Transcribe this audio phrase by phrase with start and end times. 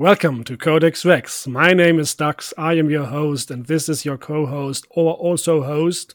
[0.00, 1.46] Welcome to Codex Rex.
[1.46, 2.54] My name is Dux.
[2.56, 6.14] I am your host, and this is your co host, or also host,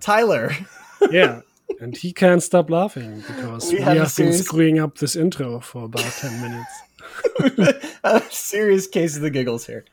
[0.00, 0.52] Tyler.
[1.10, 1.40] yeah,
[1.80, 5.84] and he can't stop laughing because we, We have been screwing up this intro for
[5.84, 7.88] about 10 minutes.
[8.04, 9.86] a serious case of the giggles here.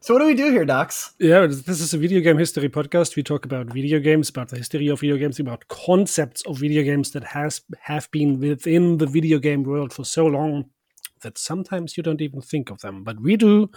[0.00, 1.14] so, what do we do here, Docs?
[1.20, 3.14] Yeah, this is a video game history podcast.
[3.14, 6.82] We talk about video games, about the history of video games, about concepts of video
[6.82, 10.64] games that has have been within the video game world for so long
[11.22, 13.70] that sometimes you don't even think of them, but we do.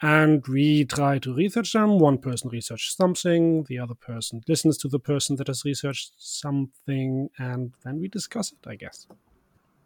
[0.00, 2.00] And we try to research them.
[2.00, 7.30] One person researches something, the other person listens to the person that has researched something,
[7.38, 9.06] and then we discuss it, I guess.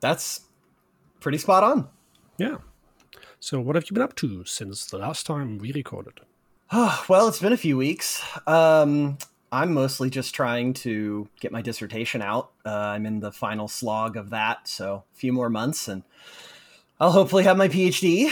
[0.00, 0.40] That's
[1.20, 1.88] pretty spot on.
[2.38, 2.56] Yeah.
[3.40, 6.20] So, what have you been up to since the last time we recorded?
[7.08, 8.24] well, it's been a few weeks.
[8.46, 9.18] Um,
[9.52, 12.50] I'm mostly just trying to get my dissertation out.
[12.64, 16.02] Uh, I'm in the final slog of that, so a few more months, and
[16.98, 18.30] I'll hopefully have my PhD.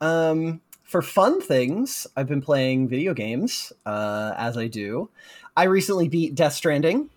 [0.00, 5.08] Um, for fun things, I've been playing video games, uh, as I do.
[5.56, 7.10] I recently beat Death Stranding,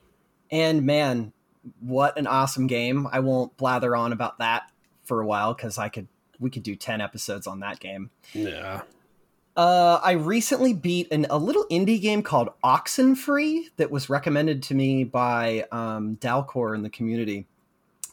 [0.52, 1.34] and man,
[1.80, 3.08] what an awesome game!
[3.12, 4.70] I won't blather on about that
[5.04, 6.08] for a while because I could
[6.40, 8.12] we could do ten episodes on that game.
[8.34, 8.82] Yeah.
[9.58, 14.76] Uh, I recently beat an, a little indie game called Oxenfree that was recommended to
[14.76, 17.48] me by um, Dalcor in the community.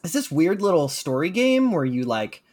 [0.05, 2.45] It's this weird little story game where you like,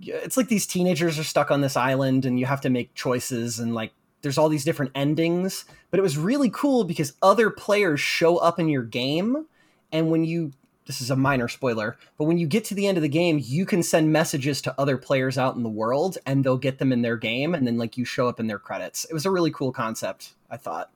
[0.00, 3.58] it's like these teenagers are stuck on this island and you have to make choices
[3.58, 5.64] and like there's all these different endings.
[5.90, 9.46] But it was really cool because other players show up in your game,
[9.92, 10.52] and when you
[10.86, 13.38] this is a minor spoiler, but when you get to the end of the game,
[13.42, 16.92] you can send messages to other players out in the world and they'll get them
[16.92, 19.04] in their game and then like you show up in their credits.
[19.04, 20.90] It was a really cool concept, I thought.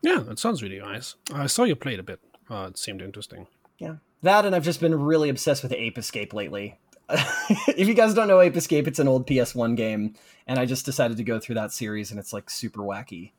[0.00, 1.16] Yeah, that sounds really nice.
[1.34, 2.20] I saw you played a bit.
[2.48, 3.48] Uh, it seemed interesting.
[3.78, 3.96] Yeah.
[4.22, 6.78] That and I've just been really obsessed with Ape Escape lately.
[7.68, 10.14] if you guys don't know Ape Escape, it's an old PS1 game
[10.46, 13.32] and I just decided to go through that series and it's like super wacky.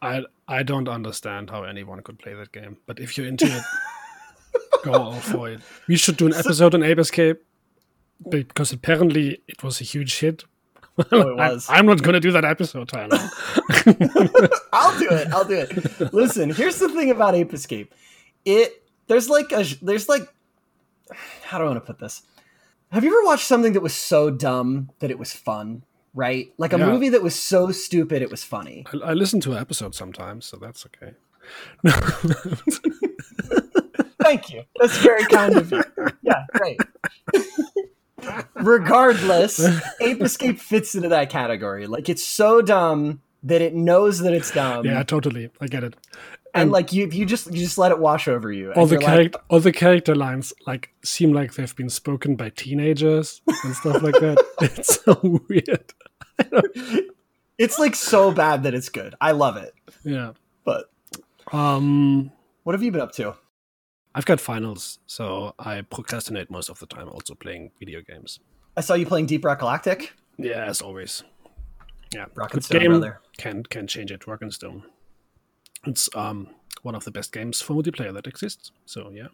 [0.00, 3.62] I I don't understand how anyone could play that game, but if you're into it,
[4.84, 5.60] go all for it.
[5.88, 7.42] We should do an episode on Ape Escape
[8.28, 10.44] because apparently it was a huge hit.
[11.10, 11.68] Oh, it was.
[11.68, 13.18] I, am not going to do that episode, Tyler.
[14.72, 15.28] I'll do it.
[15.32, 16.12] I'll do it.
[16.12, 17.92] Listen, here's the thing about Ape Escape.
[18.44, 20.28] It there's like a there's like
[21.42, 22.22] how do I want to put this?
[22.90, 25.84] Have you ever watched something that was so dumb that it was fun?
[26.14, 26.52] Right?
[26.58, 26.86] Like a Yeah.
[26.86, 28.84] movie that was so stupid it was funny.
[28.92, 31.12] I, I listen to an episode sometimes, so that's okay.
[34.22, 34.64] Thank you.
[34.80, 35.82] That's very kind of you.
[36.22, 36.78] Yeah, great.
[38.54, 39.60] Regardless,
[40.00, 41.86] Ape Escape fits into that category.
[41.86, 44.84] Like it's so dumb that it knows that it's dumb.
[44.84, 45.50] yeah, totally.
[45.60, 45.94] I get it.
[46.54, 48.72] And like you you just you just let it wash over you.
[48.72, 52.36] All the you're like, character, all the character lines like seem like they've been spoken
[52.36, 54.38] by teenagers and stuff like that.
[54.62, 55.92] It's so weird.
[57.58, 59.14] it's like so bad that it's good.
[59.20, 59.74] I love it.
[60.04, 60.32] Yeah.
[60.64, 60.90] But
[61.52, 62.30] Um,
[62.64, 63.34] what have you been up to?
[64.14, 68.40] I've got finals, so I procrastinate most of the time, also playing video games.
[68.76, 70.12] I saw you playing Deep Rock Galactic.
[70.38, 71.22] Yeah, as always.
[72.14, 72.90] Yeah, Rock and Stone, game.
[72.90, 73.20] brother.
[73.36, 74.26] Can can change it.
[74.26, 74.82] Rock and Stone.
[75.88, 76.48] It's um
[76.82, 78.70] one of the best games for multiplayer that exists.
[78.86, 79.28] So yeah,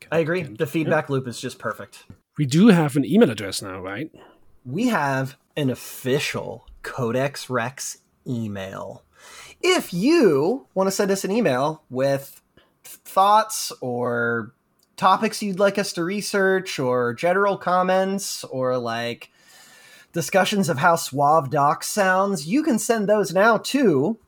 [0.00, 0.42] Can- I agree.
[0.44, 2.04] can- The feedback loop is just perfect.
[2.38, 4.10] We do have an email address now, right?
[4.64, 9.02] We have an official Codex Rex email.
[9.62, 12.40] If you want to send us an email with
[12.84, 14.52] thoughts or
[14.96, 19.30] topics you'd like us to research or general comments or like
[20.12, 24.18] discussions of how suave doc sounds, you can send those now to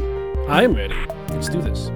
[0.50, 0.98] I am ready.
[1.30, 1.90] Let's do this.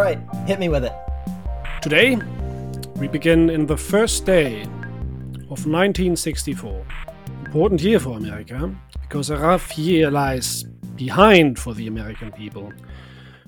[0.00, 0.94] All right, hit me with it.
[1.82, 2.16] Today,
[2.96, 4.62] we begin in the first day
[5.50, 6.86] of 1964.
[7.44, 10.62] Important year for America, because a rough year lies
[10.96, 12.72] behind for the American people.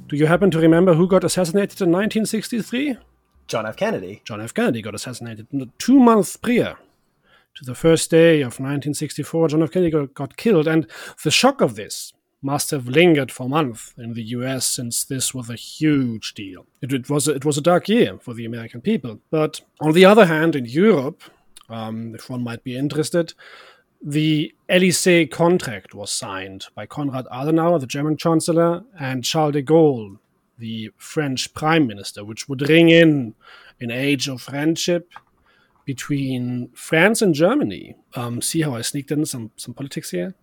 [0.09, 2.99] Do you happen to remember who got assassinated in 1963?
[3.47, 3.79] John F.
[3.79, 4.21] Kennedy.
[4.27, 4.53] John F.
[4.53, 5.47] Kennedy got assassinated
[5.79, 6.77] two months prior.
[7.55, 9.71] to the first day of 1964, John F.
[9.71, 10.69] Kennedy got killed.
[10.69, 10.87] And
[11.25, 15.49] the shock of this must have lingered for months in the US since this was
[15.49, 16.67] a huge deal.
[16.81, 19.21] It, it, was, a, it was a dark year for the American people.
[19.31, 21.23] But on the other hand, in Europe,
[21.69, 23.33] um, if one might be interested,
[24.05, 30.19] the Elysee contract was signed by Konrad Adenauer, the German chancellor, and Charles de Gaulle,
[30.59, 33.35] the French prime minister, which would ring in
[33.81, 35.12] an age of friendship
[35.84, 37.96] between France and Germany.
[38.14, 40.34] Um, see how I sneaked in some some politics here?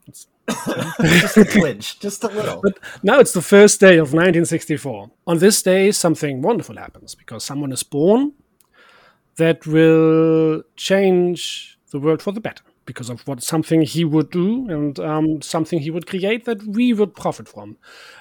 [1.02, 2.62] just a twinge, just a little.
[2.62, 5.12] But now it's the first day of 1964.
[5.28, 8.34] On this day, something wonderful happens because someone is born
[9.36, 14.68] that will change the world for the better because of what something he would do
[14.70, 17.78] and um, something he would create that we would profit from.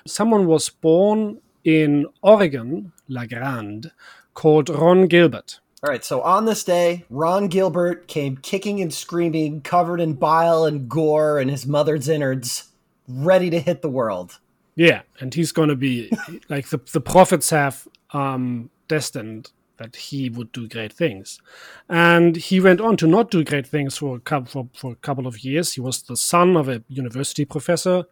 [0.06, 3.90] Someone was born in Oregon, La Grande,
[4.34, 5.60] called Ron Gilbert.
[5.82, 10.64] All right, so on this day, Ron Gilbert came kicking and screaming, covered in bile
[10.64, 12.72] and gore and his mother's innards,
[13.06, 14.40] ready to hit the world.
[14.74, 16.10] Yeah, and he's going to be
[16.48, 21.40] like the the prophets have um, destined that he would do great things.
[21.88, 24.96] And he went on to not do great things for a couple, for, for a
[24.96, 25.72] couple of years.
[25.74, 28.04] He was the son of a university professor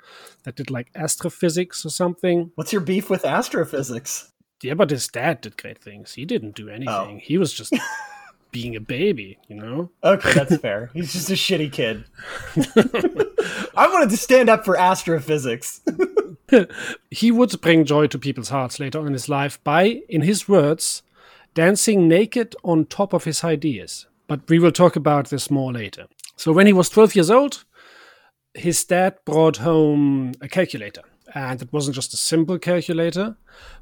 [0.45, 2.53] that did like astrophysics or something.
[2.55, 4.33] What's your beef with astrophysics?
[4.63, 6.15] Yeah, but his dad did great things.
[6.15, 6.73] He didn't do oh.
[6.73, 7.17] anything.
[7.17, 7.21] Oh.
[7.23, 7.73] He was just
[8.53, 9.91] being a baby, you know?
[10.03, 10.91] Okay, that's fair.
[10.95, 12.05] He's just a shitty kid.
[13.77, 15.83] I wanted to stand up for astrophysics.
[17.11, 20.49] he would bring joy to people's hearts later on in his life by, in his
[20.49, 21.03] words,
[21.55, 24.07] dancing naked on top of his ideas.
[24.27, 26.07] But we will talk about this more later.
[26.37, 27.65] So, when he was 12 years old,
[28.55, 31.03] his dad brought home a calculator.
[31.37, 33.37] And it wasn't just a simple calculator,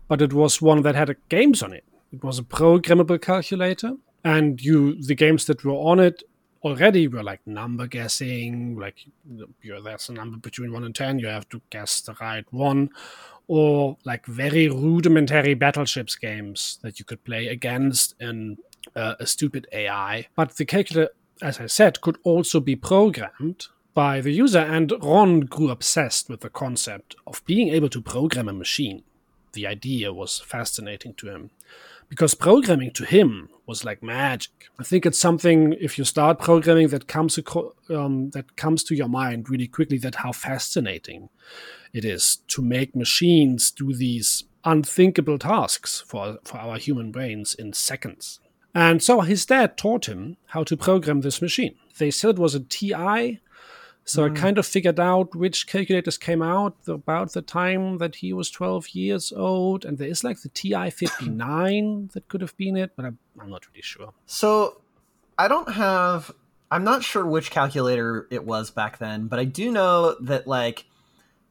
[0.09, 1.85] but it was one that had games on it.
[2.13, 3.93] It was a programmable calculator.
[4.25, 6.25] And you, the games that were on it
[6.65, 8.97] already were like number guessing, like
[9.63, 12.91] there's a number between 1 and 10, you have to guess the right one
[13.47, 18.57] or like very rudimentary battleships games that you could play against in
[18.97, 20.27] uh, a stupid AI.
[20.35, 25.41] But the calculator, as I said, could also be programmed by the user, and Ron
[25.41, 29.05] grew obsessed with the concept of being able to program a machine.
[29.53, 31.51] The idea was fascinating to him
[32.09, 34.69] because programming to him was like magic.
[34.79, 37.39] I think it's something if you start programming that comes
[37.89, 41.29] um, that comes to your mind really quickly that how fascinating
[41.93, 47.73] it is to make machines do these unthinkable tasks for, for our human brains in
[47.73, 48.41] seconds.
[48.75, 51.77] And so his dad taught him how to program this machine.
[51.99, 53.41] They said it was a TI,
[54.05, 54.37] so mm.
[54.37, 58.51] I kind of figured out which calculators came out about the time that he was
[58.51, 59.85] 12 years old.
[59.85, 63.51] And there is like the TI 59 that could have been it, but I'm, I'm
[63.51, 64.13] not really sure.
[64.27, 64.81] So
[65.39, 66.31] I don't have,
[66.71, 70.85] I'm not sure which calculator it was back then, but I do know that like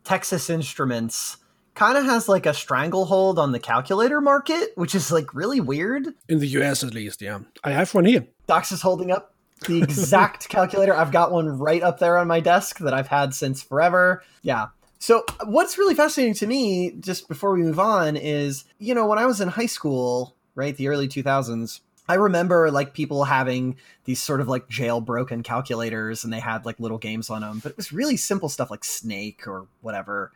[0.04, 1.38] Texas Instruments
[1.74, 6.08] kind of has like a stranglehold on the calculator market, which is like really weird.
[6.30, 7.40] In the US, at least, yeah.
[7.64, 8.28] I have one here.
[8.46, 9.33] Docs is holding up
[9.66, 10.94] the exact calculator.
[10.94, 14.24] I've got one right up there on my desk that I've had since forever.
[14.42, 14.68] Yeah.
[15.00, 19.20] So, what's really fascinating to me, just before we move on, is you know, when
[19.20, 24.22] I was in high school, right, the early 2000s, I remember like people having these
[24.22, 27.78] sort of like jailbroken calculators and they had like little games on them, but it
[27.78, 30.32] was really simple stuff like Snake or whatever.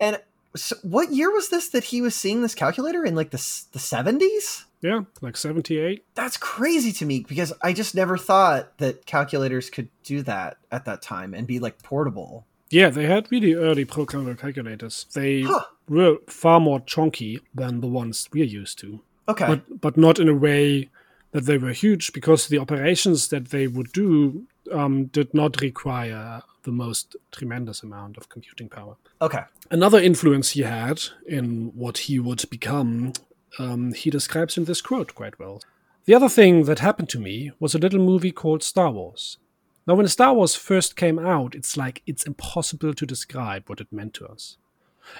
[0.00, 0.20] And
[0.56, 3.38] so what year was this that he was seeing this calculator in like the
[3.72, 4.64] the 70s?
[4.82, 6.04] Yeah, like 78.
[6.14, 10.86] That's crazy to me because I just never thought that calculators could do that at
[10.86, 12.46] that time and be like portable.
[12.70, 15.06] Yeah, they had really early programmable calculators.
[15.12, 15.64] They huh.
[15.88, 19.00] were far more chunky than the ones we're used to.
[19.28, 19.46] Okay.
[19.46, 20.88] But but not in a way
[21.32, 26.42] that they were huge because the operations that they would do um, did not require
[26.62, 28.96] the most tremendous amount of computing power.
[29.20, 29.42] Okay.
[29.70, 33.12] Another influence he had in what he would become,
[33.58, 35.62] um, he describes in this quote quite well.
[36.04, 39.38] The other thing that happened to me was a little movie called Star Wars.
[39.86, 43.92] Now, when Star Wars first came out, it's like it's impossible to describe what it
[43.92, 44.56] meant to us.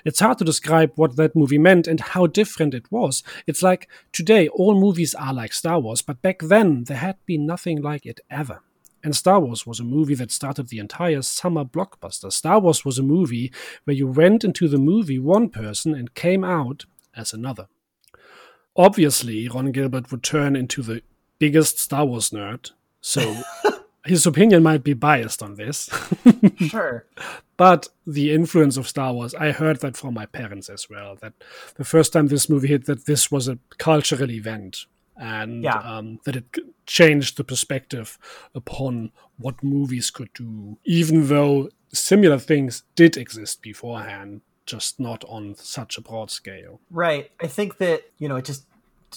[0.04, 3.22] It's hard to describe what that movie meant and how different it was.
[3.46, 7.46] It's like today, all movies are like Star Wars, but back then, there had been
[7.46, 8.60] nothing like it ever.
[9.02, 12.32] And Star Wars was a movie that started the entire summer blockbuster.
[12.32, 13.52] Star Wars was a movie
[13.84, 16.84] where you went into the movie one person and came out
[17.16, 17.68] as another.
[18.76, 21.02] Obviously, Ron Gilbert would turn into the
[21.38, 23.42] biggest Star Wars nerd, so
[24.04, 25.90] his opinion might be biased on this.
[26.56, 27.06] sure.
[27.56, 31.16] But the influence of Star Wars, I heard that from my parents as well.
[31.20, 31.34] That
[31.76, 35.78] the first time this movie hit, that this was a cultural event, and yeah.
[35.78, 36.44] um, that it
[36.90, 38.18] changed the perspective
[38.52, 45.54] upon what movies could do, even though similar things did exist beforehand, just not on
[45.54, 46.80] such a broad scale.
[46.90, 47.30] Right.
[47.40, 48.66] I think that, you know, it just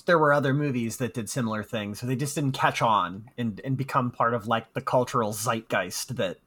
[0.06, 3.60] there were other movies that did similar things, so they just didn't catch on and,
[3.66, 6.38] and become part of like the cultural zeitgeist that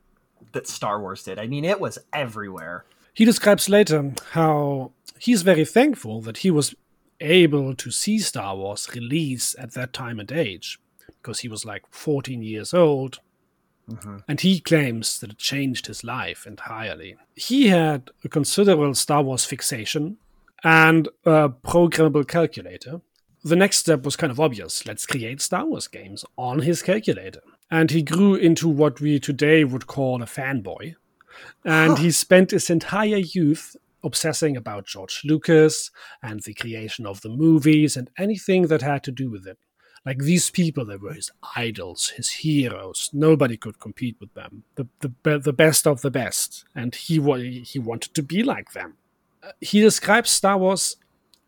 [0.53, 1.41] that Star Wars did.
[1.41, 2.85] I mean, it was everywhere.
[3.15, 6.75] He describes later how he's very thankful that he was
[7.21, 10.79] able to see Star Wars release at that time and age
[11.27, 13.19] because he was like 14 years old.
[13.91, 14.19] Mm-hmm.
[14.29, 17.17] And he claims that it changed his life entirely.
[17.35, 20.19] He had a considerable Star Wars fixation
[20.63, 23.01] and a programmable calculator.
[23.43, 27.43] The next step was kind of obvious let's create Star Wars games on his calculator.
[27.73, 30.95] And he grew into what we today would call a fanboy.
[31.65, 32.03] And huh.
[32.05, 35.91] he spent his entire youth obsessing about George Lucas
[36.23, 39.59] and the creation of the movies and anything that had to do with it.
[40.07, 43.11] Like these people, they were his idols, his heroes.
[43.13, 44.63] Nobody could compete with them.
[44.77, 47.17] The the the best of the best, and he
[47.65, 48.95] he wanted to be like them.
[49.43, 50.97] Uh, he describes Star Wars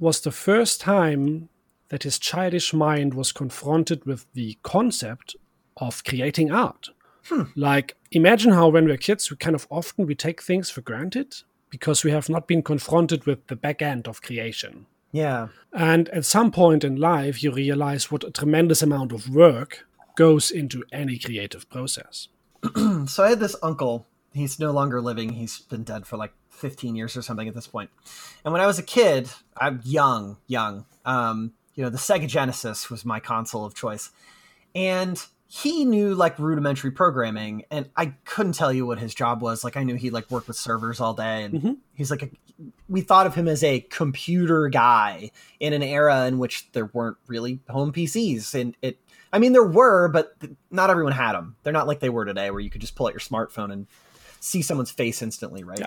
[0.01, 1.49] was the first time
[1.89, 5.37] that his childish mind was confronted with the concept
[5.77, 6.91] of creating art.
[7.27, 7.45] Hmm.
[7.55, 11.35] Like, imagine how when we're kids, we kind of often we take things for granted
[11.71, 14.87] because we have not been confronted with the back end of creation.
[15.13, 15.49] Yeah.
[15.73, 19.87] And at some point in life, you realize what a tremendous amount of work
[20.17, 22.29] goes into any creative process.
[23.07, 24.07] so I had this uncle.
[24.33, 25.31] He's no longer living.
[25.31, 27.91] He's been dead for like 15 years or something at this point.
[28.45, 30.87] And when I was a kid, I'm young, young.
[31.05, 34.11] Um, you know, the Sega Genesis was my console of choice.
[34.75, 39.65] And he knew like rudimentary programming and i couldn't tell you what his job was
[39.65, 41.73] like i knew he like worked with servers all day and mm-hmm.
[41.95, 42.29] he's like a,
[42.89, 47.17] we thought of him as a computer guy in an era in which there weren't
[47.27, 48.99] really home pcs and it
[49.33, 50.37] i mean there were but
[50.71, 53.07] not everyone had them they're not like they were today where you could just pull
[53.07, 53.87] out your smartphone and
[54.41, 55.87] see someone's face instantly right yeah.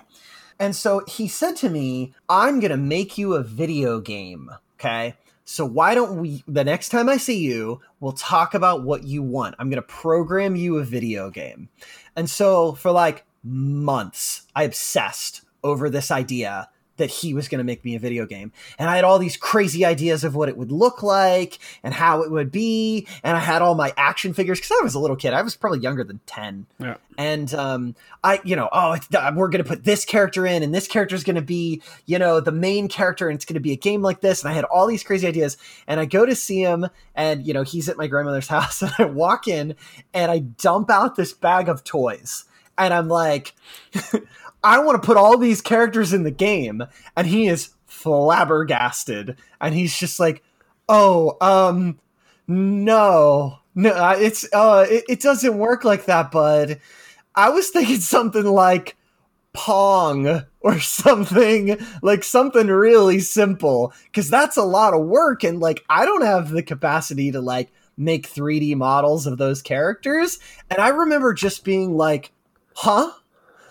[0.60, 4.50] and so he said to me i'm gonna make you a video game
[4.80, 9.04] okay so why don't we the next time I see you, we'll talk about what
[9.04, 9.56] you want.
[9.60, 11.68] I'm going to program you a video game.
[12.16, 16.70] And so for like months, I obsessed over this idea
[17.02, 18.52] that he was going to make me a video game.
[18.78, 22.22] And I had all these crazy ideas of what it would look like and how
[22.22, 23.08] it would be.
[23.24, 25.34] And I had all my action figures because I was a little kid.
[25.34, 26.68] I was probably younger than 10.
[26.80, 26.98] Yeah.
[27.18, 28.98] And um, I, you know, oh,
[29.36, 32.20] we're going to put this character in and this character is going to be, you
[32.20, 34.44] know, the main character and it's going to be a game like this.
[34.44, 35.58] And I had all these crazy ideas.
[35.88, 38.94] And I go to see him and, you know, he's at my grandmother's house and
[39.00, 39.76] I walk in
[40.14, 42.46] and I dump out this bag of toys
[42.78, 43.54] and I'm like,
[44.64, 46.84] I want to put all these characters in the game,
[47.16, 50.44] and he is flabbergasted, and he's just like,
[50.88, 52.00] "Oh, um,
[52.48, 56.80] no, no, it's uh, it, it doesn't work like that, bud.
[57.36, 58.98] I was thinking something like."
[59.54, 65.84] Pong or something like something really simple because that's a lot of work and like
[65.90, 70.40] I don't have the capacity to like make 3D models of those characters
[70.70, 72.32] and I remember just being like
[72.76, 73.12] huh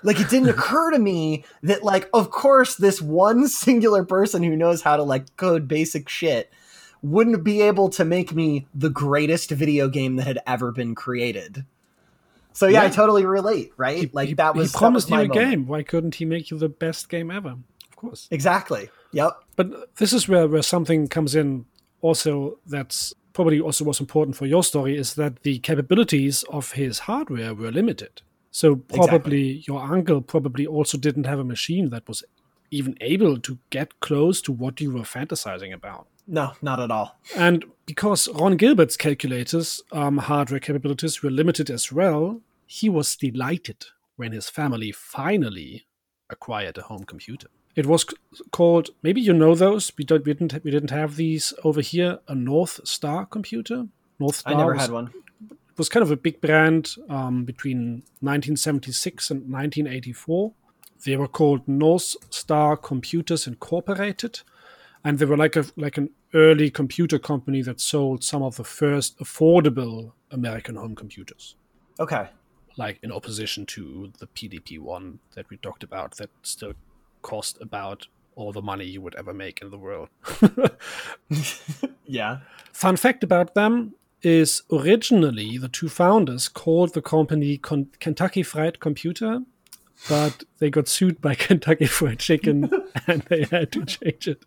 [0.02, 4.56] like it didn't occur to me that like of course this one singular person who
[4.56, 6.50] knows how to like code basic shit
[7.02, 11.64] wouldn't be able to make me the greatest video game that had ever been created.
[12.52, 12.86] So yeah, yeah.
[12.86, 13.98] I totally relate, right?
[13.98, 15.50] He, like that was he promised was you a moment.
[15.50, 15.66] game.
[15.66, 17.56] Why couldn't he make you the best game ever?
[17.88, 18.28] Of course.
[18.30, 18.90] Exactly.
[19.12, 19.32] Yep.
[19.56, 21.66] But this is where where something comes in
[22.02, 27.00] also that's probably also was important for your story is that the capabilities of his
[27.00, 28.22] hardware were limited.
[28.50, 29.64] So probably exactly.
[29.66, 32.24] your uncle probably also didn't have a machine that was
[32.70, 36.06] even able to get close to what you were fantasizing about.
[36.26, 37.16] No, not at all.
[37.36, 43.86] And because Ron Gilbert's calculators um, hardware capabilities were limited as well, he was delighted
[44.16, 45.86] when his family finally
[46.28, 47.48] acquired a home computer.
[47.74, 48.04] It was
[48.52, 49.92] called maybe you know those.
[49.96, 52.18] We don't we didn't we didn't have these over here.
[52.28, 53.86] A North Star computer.
[54.18, 54.54] North Star.
[54.54, 55.12] I never had one
[55.80, 60.52] was kind of a big brand um, between 1976 and 1984.
[61.06, 64.42] They were called North Star Computers Incorporated,
[65.02, 68.64] and they were like a like an early computer company that sold some of the
[68.64, 71.56] first affordable American home computers.
[71.98, 72.28] Okay.
[72.76, 76.74] Like in opposition to the PDP one that we talked about, that still
[77.22, 78.06] cost about
[78.36, 80.10] all the money you would ever make in the world.
[82.04, 82.40] yeah.
[82.74, 88.80] Fun fact about them is originally the two founders called the company Con- Kentucky Fried
[88.80, 89.40] Computer,
[90.08, 92.70] but they got sued by Kentucky Fried Chicken
[93.06, 94.44] and they had to change it.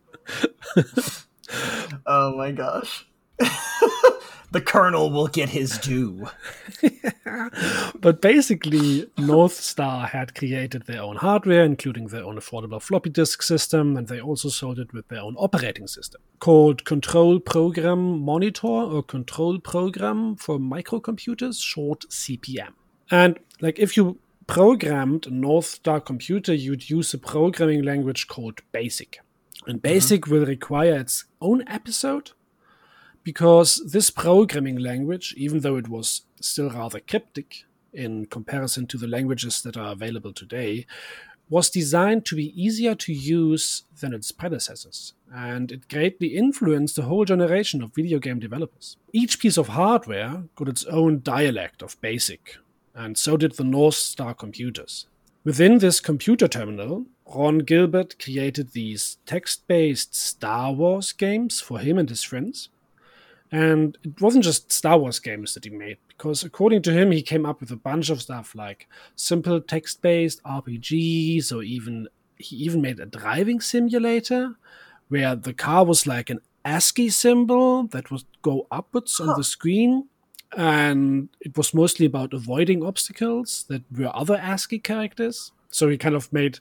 [2.05, 3.05] oh my gosh.
[4.53, 6.29] the colonel will get his due.
[7.99, 13.41] but basically, North Star had created their own hardware, including their own affordable floppy disk
[13.41, 18.67] system, and they also sold it with their own operating system called Control Program Monitor
[18.67, 22.73] or Control Program for Microcomputers, short CPM.
[23.09, 28.61] And like if you programmed a North Star computer, you'd use a programming language called
[28.71, 29.19] BASIC.
[29.65, 30.33] And BASIC mm-hmm.
[30.33, 32.31] will require its own episode
[33.23, 37.63] because this programming language, even though it was still rather cryptic
[37.93, 40.85] in comparison to the languages that are available today,
[41.49, 47.03] was designed to be easier to use than its predecessors, and it greatly influenced the
[47.03, 48.97] whole generation of video game developers.
[49.11, 52.57] Each piece of hardware got its own dialect of BASIC,
[52.95, 55.05] and so did the North Star computers.
[55.43, 61.97] Within this computer terminal, Ron Gilbert created these text based Star Wars games for him
[61.97, 62.69] and his friends.
[63.53, 67.21] And it wasn't just Star Wars games that he made, because according to him, he
[67.21, 72.07] came up with a bunch of stuff like simple text based RPGs, or even
[72.37, 74.55] he even made a driving simulator
[75.09, 79.29] where the car was like an ASCII symbol that would go upwards huh.
[79.29, 80.07] on the screen
[80.57, 85.51] and it was mostly about avoiding obstacles that were other ASCII characters.
[85.69, 86.59] So he kind of made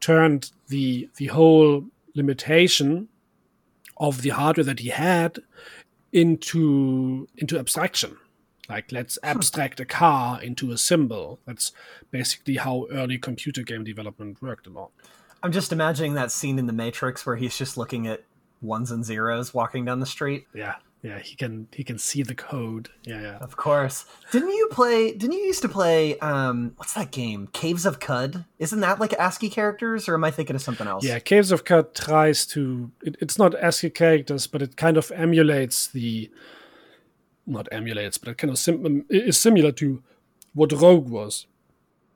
[0.00, 1.84] turned the the whole
[2.14, 3.08] limitation
[3.98, 5.38] of the hardware that he had
[6.14, 8.16] into into abstraction.
[8.70, 11.40] Like let's abstract a car into a symbol.
[11.44, 11.72] That's
[12.10, 14.90] basically how early computer game development worked a lot.
[15.42, 18.24] I'm just imagining that scene in the Matrix where he's just looking at
[18.62, 20.46] ones and zeros walking down the street.
[20.54, 22.88] Yeah yeah he can he can see the code.
[23.04, 23.38] Yeah yeah.
[23.38, 24.06] Of course.
[24.32, 27.48] Didn't you play didn't you used to play um what's that game?
[27.52, 28.46] Caves of Qud?
[28.58, 31.04] isn't that like ascii characters or am i thinking of something else?
[31.04, 35.12] Yeah caves of Qud tries to it, it's not ascii characters but it kind of
[35.12, 36.30] emulates the
[37.46, 40.02] not emulates but it kind of sim- is similar to
[40.54, 41.46] what rogue was.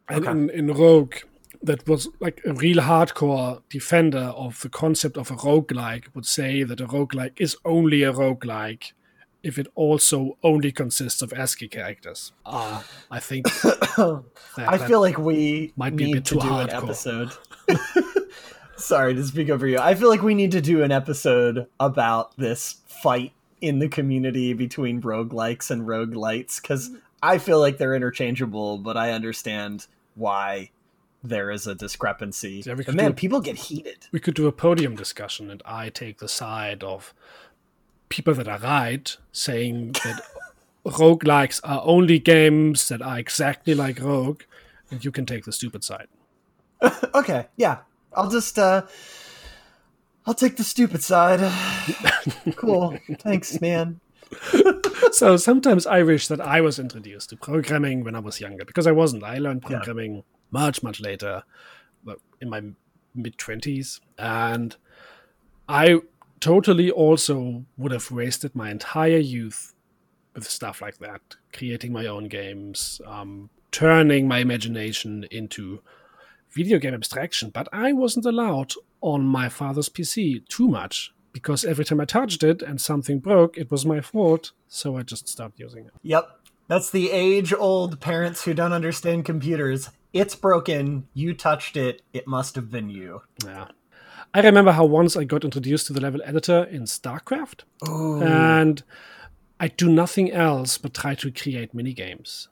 [0.09, 0.31] And okay.
[0.31, 1.17] in, in rogue
[1.63, 6.63] that was like a real hardcore defender of the concept of a roguelike would say
[6.63, 8.93] that a roguelike is only a roguelike
[9.43, 12.33] if it also only consists of ASCII characters.
[12.45, 13.47] Uh, I think
[14.57, 16.65] I feel like we might be need to do hardcore.
[16.65, 17.33] an episode.
[18.77, 19.79] Sorry to speak over you.
[19.79, 24.53] I feel like we need to do an episode about this fight in the community
[24.53, 26.91] between roguelikes and roguelites because
[27.23, 30.71] I feel like they're interchangeable, but I understand why
[31.23, 32.63] there is a discrepancy.
[32.65, 34.07] Yeah, but man, a, people get heated.
[34.13, 37.13] We could do a podium discussion, and I take the side of
[38.09, 40.23] people that are right, saying that
[40.87, 44.43] roguelikes are only games that are exactly like Rogue,
[44.91, 46.09] and you can take the stupid side.
[47.15, 47.79] okay, yeah.
[48.15, 48.87] I'll just uh
[50.27, 51.41] I'll take the stupid side.
[52.57, 52.99] cool.
[53.19, 54.01] Thanks, man.
[55.13, 58.87] so sometimes I wish that I was introduced to programming when I was younger because
[58.87, 59.25] I wasn't.
[59.25, 61.43] I learned programming yeah much much later,
[62.41, 62.63] in my
[63.15, 64.77] mid twenties, and
[65.69, 66.01] I
[66.41, 69.75] totally also would have wasted my entire youth
[70.35, 71.21] with stuff like that,
[71.53, 75.83] creating my own games, um, turning my imagination into
[76.51, 77.51] video game abstraction.
[77.51, 82.43] But I wasn't allowed on my father's PC too much because every time I touched
[82.43, 84.53] it and something broke, it was my fault.
[84.69, 85.93] So I just stopped using it.
[86.03, 86.29] Yep.
[86.69, 91.09] That's the age old parents who don't understand computers it's broken.
[91.15, 92.03] You touched it.
[92.13, 93.23] It must have been you.
[93.45, 93.69] Yeah.
[94.35, 97.63] I remember how once I got introduced to the level editor in StarCraft.
[97.89, 98.23] Ooh.
[98.23, 98.83] And
[99.59, 102.49] I do nothing else but try to create mini games.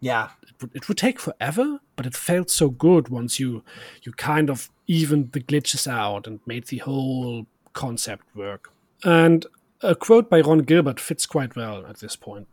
[0.00, 0.30] Yeah.
[0.42, 3.64] It would, it would take forever, but it felt so good once you
[4.02, 8.72] you kind of evened the glitches out and made the whole concept work.
[9.04, 9.46] And
[9.82, 12.46] a quote by Ron Gilbert fits quite well at this point.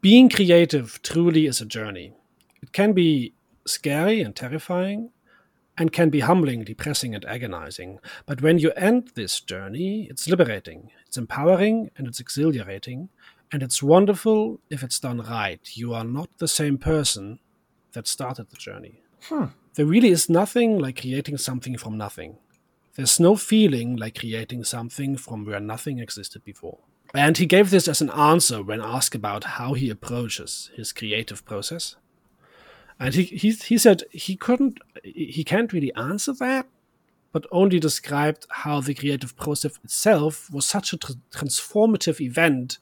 [0.00, 2.14] Being creative truly is a journey.
[2.62, 3.34] It can be
[3.66, 5.10] scary and terrifying,
[5.80, 8.00] and can be humbling, depressing, and agonizing.
[8.26, 13.08] But when you end this journey, it's liberating, it's empowering, and it's exhilarating.
[13.50, 15.60] And it's wonderful if it's done right.
[15.74, 17.38] You are not the same person
[17.92, 19.02] that started the journey.
[19.22, 19.46] Hmm.
[19.74, 22.36] There really is nothing like creating something from nothing.
[22.96, 26.80] There's no feeling like creating something from where nothing existed before.
[27.14, 31.44] And he gave this as an answer when asked about how he approaches his creative
[31.44, 31.96] process
[33.00, 36.66] and he, he he said he couldn't he can't really answer that
[37.32, 42.78] but only described how the creative process itself was such a tr- transformative event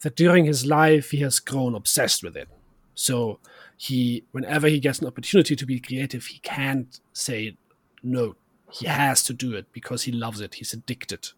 [0.00, 2.48] that during his life he has grown obsessed with it.
[2.94, 3.40] So
[3.76, 7.56] he whenever he gets an opportunity to be creative he can't say
[8.02, 8.36] no.
[8.72, 10.54] He has to do it because he loves it.
[10.54, 11.30] He's addicted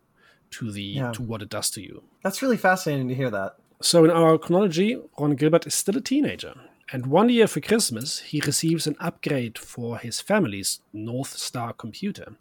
[0.53, 1.13] to the yeah.
[1.13, 2.03] to what it does to you.
[2.23, 3.57] That's really fascinating to hear that.
[3.81, 6.55] So, in our chronology, Ron Gilbert is still a teenager.
[6.95, 12.35] And one year for Christmas, he receives an upgrade for his family's North Star computer.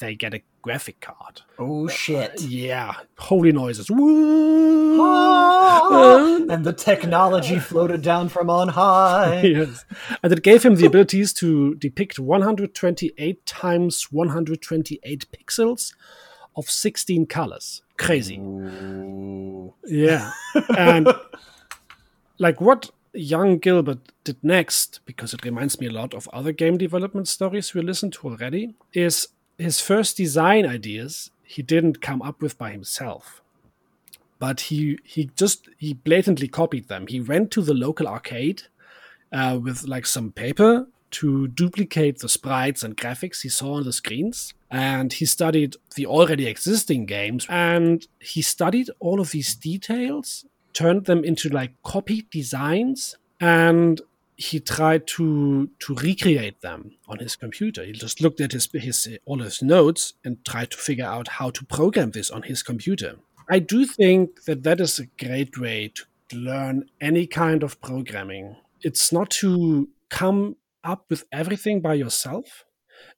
[0.00, 1.42] They get a graphic card.
[1.56, 2.40] Oh, shit.
[2.40, 3.88] Yeah, holy noises.
[3.92, 5.00] Woo!
[5.00, 6.36] Ah!
[6.50, 9.40] and the technology floated down from on high.
[9.44, 9.84] yes.
[10.20, 15.94] And it gave him the abilities to depict 128 times 128 pixels
[16.56, 17.82] of 16 colors.
[17.98, 18.38] Crazy.
[18.38, 19.74] Ooh.
[19.86, 20.32] Yeah.
[20.76, 21.06] And
[22.38, 26.78] like what young Gilbert did next, because it reminds me a lot of other game
[26.78, 32.40] development stories we listened to already, is his first design ideas he didn't come up
[32.40, 33.42] with by himself.
[34.38, 37.06] But he he just he blatantly copied them.
[37.06, 38.62] He went to the local arcade
[39.32, 43.92] uh, with like some paper to duplicate the sprites and graphics he saw on the
[43.92, 44.54] screens.
[44.70, 51.06] And he studied the already existing games and he studied all of these details turned
[51.06, 54.00] them into like copy designs and
[54.36, 57.84] he tried to to recreate them on his computer.
[57.84, 61.50] He just looked at his his all his notes and tried to figure out how
[61.50, 63.16] to program this on his computer.
[63.48, 68.56] I do think that that is a great way to learn any kind of programming.
[68.80, 72.64] It's not to come up with everything by yourself,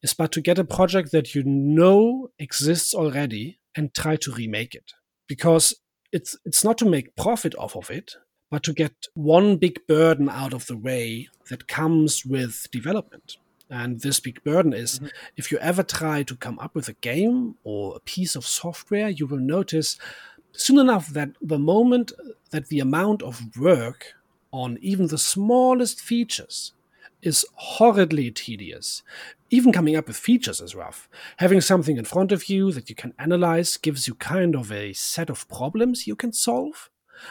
[0.02, 4.74] it's but to get a project that you know exists already and try to remake
[4.74, 4.92] it.
[5.26, 5.74] Because
[6.14, 8.16] it's it's not to make profit off of it,
[8.48, 13.36] but to get one big burden out of the way that comes with development.
[13.68, 15.08] And this big burden is mm-hmm.
[15.36, 19.08] if you ever try to come up with a game or a piece of software,
[19.08, 19.98] you will notice
[20.52, 22.12] soon enough that the moment
[22.50, 24.14] that the amount of work
[24.52, 26.72] on even the smallest features
[27.22, 29.02] is horridly tedious.
[29.54, 31.08] Even coming up with features is rough.
[31.36, 34.92] Having something in front of you that you can analyze gives you kind of a
[34.94, 36.90] set of problems you can solve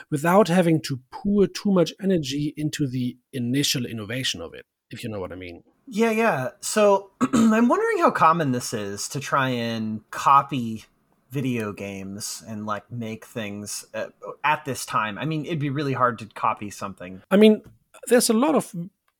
[0.09, 5.09] without having to pour too much energy into the initial innovation of it, if you
[5.09, 5.63] know what I mean.
[5.85, 6.51] Yeah, yeah.
[6.61, 10.85] So I'm wondering how common this is to try and copy
[11.29, 14.13] video games and like make things at,
[14.45, 15.17] at this time.
[15.17, 17.21] I mean, it'd be really hard to copy something.
[17.29, 17.63] I mean,
[18.07, 18.73] there's a lot of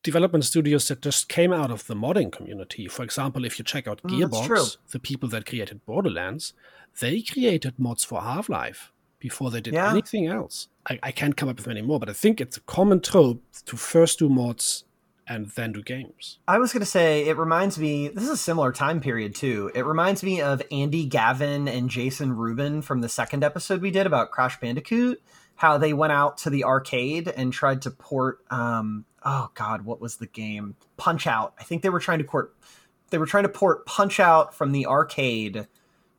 [0.04, 2.88] development studios that just came out of the modding community.
[2.88, 6.54] For example, if you check out mm, Gearbox, the people that created Borderlands,
[7.00, 9.89] they created mods for Half Life before they did yeah.
[9.89, 10.68] anything else.
[10.88, 13.42] I, I, can't come up with many more, but I think it's a common trope
[13.66, 14.84] to first do mods
[15.26, 16.39] and then do games.
[16.46, 19.72] I was going to say, it reminds me, this is a similar time period too.
[19.74, 24.06] It reminds me of Andy Gavin and Jason Rubin from the second episode we did
[24.06, 25.22] about Crash Bandicoot
[25.56, 30.02] how they went out to the arcade and tried to port um, oh god what
[30.02, 30.76] was the game?
[30.98, 31.54] Punch out.
[31.60, 32.56] I think they were trying to port
[33.10, 35.68] they were trying to port punch out from the arcade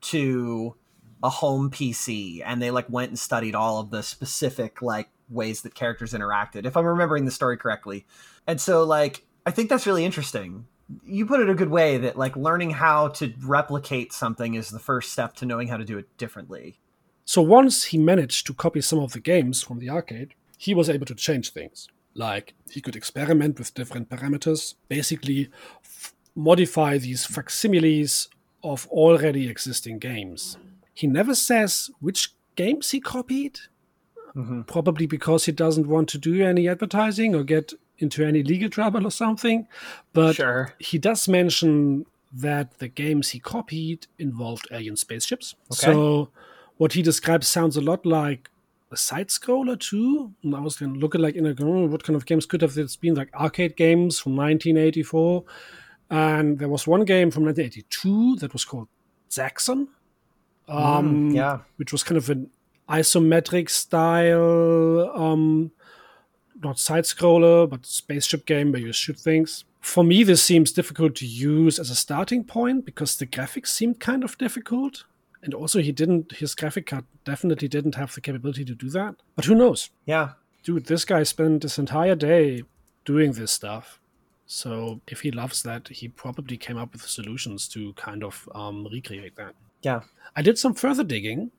[0.00, 0.76] to
[1.24, 5.62] a home pc and they like went and studied all of the specific like ways
[5.62, 8.06] that characters interacted if i'm remembering the story correctly.
[8.46, 10.66] And so like i think that's really interesting.
[11.02, 14.78] You put it a good way that like learning how to replicate something is the
[14.78, 16.78] first step to knowing how to do it differently.
[17.24, 20.88] So once he managed to copy some of the games from the arcade he was
[20.88, 25.50] able to change things like he could experiment with different parameters, basically
[25.82, 28.28] f- modify these facsimiles
[28.62, 30.56] of already existing games.
[30.94, 33.58] He never says which games he copied,
[34.34, 34.62] mm-hmm.
[34.62, 39.06] probably because he doesn't want to do any advertising or get into any legal trouble
[39.06, 39.66] or something.
[40.12, 40.74] But sure.
[40.78, 45.54] he does mention that the games he copied involved alien spaceships.
[45.72, 45.92] Okay.
[45.92, 46.30] So
[46.76, 48.50] what he describes sounds a lot like
[48.94, 50.32] a side scroller too.
[50.42, 52.46] And I was going to look at like in a oh, what kind of games
[52.46, 53.14] could have this been?
[53.14, 55.44] Like arcade games from 1984,
[56.10, 58.88] and there was one game from 1982 that was called
[59.30, 59.88] Zaxxon.
[60.66, 62.50] Um, mm, yeah, which was kind of an
[62.88, 65.72] isometric style, um,
[66.62, 69.64] not side scroller, but spaceship game where you shoot things.
[69.80, 74.00] For me, this seems difficult to use as a starting point because the graphics seemed
[74.00, 75.04] kind of difficult
[75.44, 79.14] and also he didn't his graphic card definitely didn't have the capability to do that.
[79.36, 79.90] But who knows?
[80.06, 80.30] Yeah.
[80.64, 82.64] Dude this guy spent this entire day
[83.04, 84.00] doing this stuff.
[84.46, 88.88] So if he loves that he probably came up with solutions to kind of um,
[88.90, 89.54] recreate that.
[89.82, 90.00] Yeah.
[90.34, 91.50] I did some further digging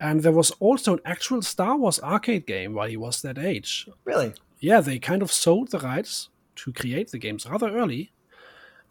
[0.00, 3.88] and there was also an actual star wars arcade game while he was that age.
[4.04, 4.32] Really?
[4.60, 8.12] Yeah they kind of sold the rights to create the games rather early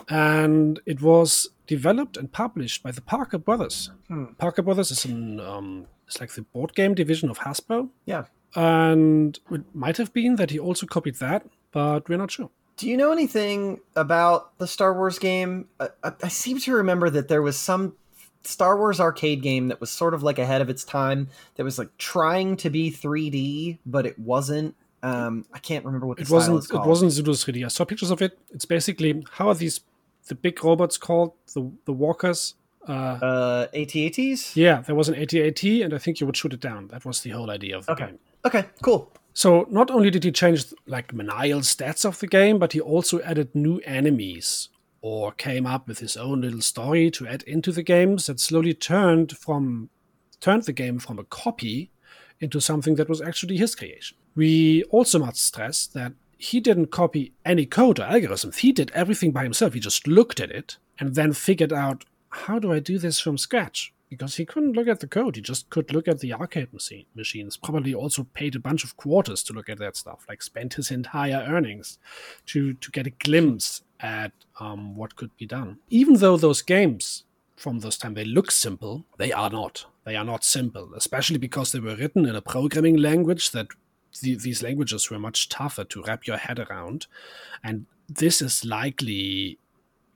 [0.08, 3.92] and it was developed and published by the Parker Brothers.
[4.08, 4.26] Hmm.
[4.38, 7.90] Parker Brothers is an um, it's like the board game division of Hasbro.
[8.06, 8.26] Yeah,
[8.56, 12.50] and it might have been that he also copied that, but we're not sure.
[12.78, 15.68] Do you know anything about the Star Wars game?
[15.80, 17.96] I, I, I seem to remember that there was some
[18.44, 21.30] Star Wars arcade game that was sort of like ahead of its time.
[21.56, 24.76] That was like trying to be 3D, but it wasn't.
[25.04, 26.70] Um, I can't remember what the It wasn't.
[26.70, 27.64] It wasn't Pseudo 3D.
[27.64, 28.38] I saw pictures of it.
[28.52, 29.80] It's basically how are these
[30.28, 32.56] the big robots called the the walkers?
[32.88, 34.56] Uh, Uh, AT-ATs.
[34.56, 36.88] yeah, there was an AT-AT, and I think you would shoot it down.
[36.90, 38.06] That was the whole idea of the Okay.
[38.06, 38.20] game.
[38.46, 39.12] Okay, cool.
[39.34, 43.20] So not only did he change like manial stats of the game, but he also
[43.22, 44.70] added new enemies
[45.02, 48.74] or came up with his own little story to add into the games that slowly
[48.74, 49.90] turned from
[50.40, 51.90] turned the game from a copy
[52.40, 54.18] into something that was actually his creation.
[54.36, 58.58] We also must stress that he didn't copy any code or algorithms.
[58.58, 59.74] He did everything by himself.
[59.74, 63.38] He just looked at it and then figured out how do I do this from
[63.38, 63.94] scratch?
[64.10, 65.36] Because he couldn't look at the code.
[65.36, 67.58] He just could look at the arcade machine, machines.
[67.58, 70.26] Probably also paid a bunch of quarters to look at that stuff.
[70.30, 71.98] Like spent his entire earnings
[72.48, 75.80] to to get a glimpse at um, what could be done.
[75.90, 77.24] Even though those games
[77.56, 79.86] from those time they look simple, they are not.
[80.04, 83.68] They are not simple, especially because they were written in a programming language that
[84.22, 87.08] the, these languages were much tougher to wrap your head around.
[87.64, 89.60] And this is likely,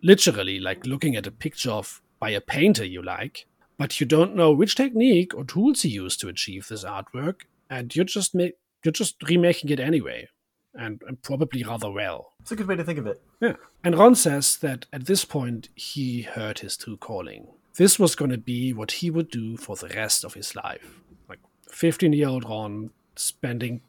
[0.01, 3.45] literally, like looking at a picture of by a painter you like,
[3.77, 7.95] but you don't know which technique or tools he used to achieve this artwork, and
[7.95, 8.47] you're just ma-
[8.83, 10.27] you're just remaking it anyway,
[10.73, 12.33] and, and probably rather well.
[12.41, 13.21] It's a good way to think of it.
[13.39, 13.55] Yeah.
[13.83, 17.47] And Ron says that at this point he heard his true calling.
[17.75, 20.99] This was going to be what he would do for the rest of his life.
[21.29, 23.81] Like 15 year old Ron spending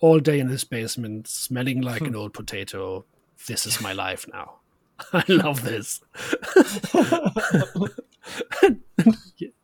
[0.00, 3.04] all day in his basement, smelling like an old potato.
[3.46, 4.56] This is my life now.
[5.12, 6.00] I love this.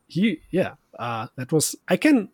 [0.06, 2.28] he, yeah, uh, that was, I can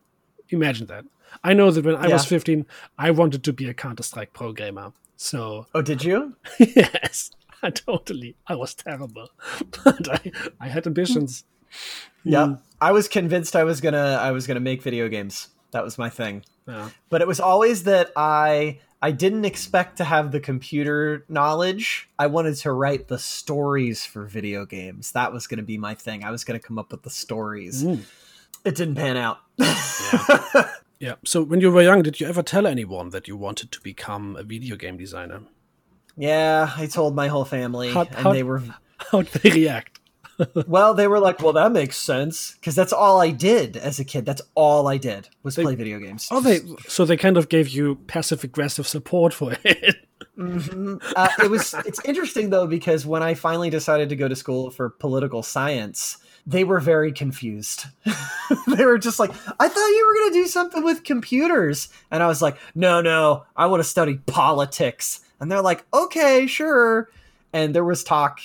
[0.51, 1.05] imagine that.
[1.43, 2.67] I know that when I was 15,
[2.99, 4.93] I wanted to be a Counter Strike programmer.
[5.17, 6.37] So Oh, did you?
[6.59, 7.31] yes,
[7.63, 8.37] I totally.
[8.47, 9.29] I was terrible,
[9.85, 11.45] but I, I had ambitions.
[12.25, 12.57] Yeah.
[12.81, 15.49] I was convinced I was gonna I was gonna make video games.
[15.73, 16.45] That was my thing.
[16.69, 16.91] Yeah.
[17.11, 22.09] But it was always that I I didn't expect to have the computer knowledge.
[22.19, 25.13] I wanted to write the stories for video games.
[25.13, 26.23] That was gonna be my thing.
[26.25, 27.83] I was gonna come up with the stories.
[27.85, 28.03] Mm.
[28.65, 29.39] It didn't pan out.
[31.03, 31.15] Yeah.
[31.25, 34.37] So when you were young, did you ever tell anyone that you wanted to become
[34.37, 35.41] a video game designer?
[36.17, 38.63] yeah, I told my whole family, How- and how- they were
[39.11, 39.92] How'd they react?
[40.67, 40.95] Well.
[40.95, 44.25] They were like, "Well, that makes sense," because that's all I did as a kid.
[44.27, 46.29] That's all I did was They- play video games.
[46.31, 49.97] Oh, they so they kind of gave you passive aggressive support for it.
[50.37, 51.75] hmm Uh, it was.
[51.87, 56.17] It's interesting though because when I finally decided to go to school for political science,
[56.47, 57.85] they were very confused.
[58.67, 62.23] they were just like, "I thought you were going to do something with computers," and
[62.23, 67.11] I was like, "No, no, I want to study politics." And they're like, "Okay, sure."
[67.53, 68.41] And there was talk,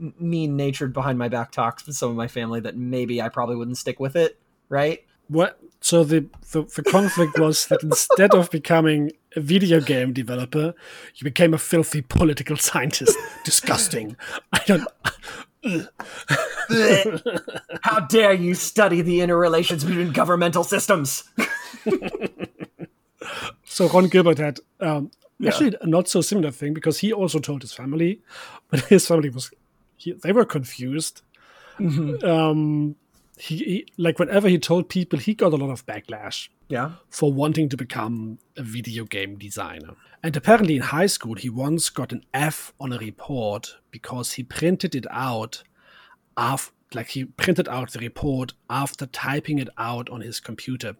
[0.00, 3.56] m- mean-natured behind my back talks with some of my family that maybe I probably
[3.56, 4.38] wouldn't stick with it.
[4.68, 5.04] Right?
[5.28, 5.58] What?
[5.80, 10.74] So the, the the conflict was that instead of becoming a video game developer,
[11.14, 13.16] you became a filthy political scientist.
[13.44, 14.16] Disgusting.
[14.52, 14.88] I don't.
[17.82, 21.24] How dare you study the interrelations between governmental systems?
[23.64, 25.50] So Ron Gilbert had um, Yeah.
[25.50, 28.20] actually a not so similar thing because he also told his family,
[28.68, 29.50] but his family was
[30.00, 31.22] he, they were confused.
[31.78, 32.96] Um,
[33.38, 36.92] he, he like whenever he told people, he got a lot of backlash Yeah.
[37.08, 39.94] for wanting to become a video game designer.
[40.22, 44.42] And apparently in high school, he once got an F on a report because he
[44.42, 45.62] printed it out
[46.36, 50.96] after, like he printed out the report after typing it out on his computer.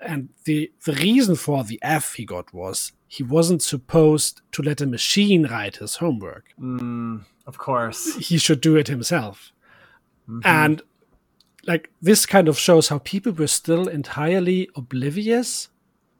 [0.00, 4.80] And the, the reason for the F he got was he wasn't supposed to let
[4.80, 6.46] a machine write his homework.
[6.60, 8.16] Mm, of course.
[8.16, 9.52] He should do it himself.
[10.44, 10.82] And
[11.66, 15.68] like this kind of shows how people were still entirely oblivious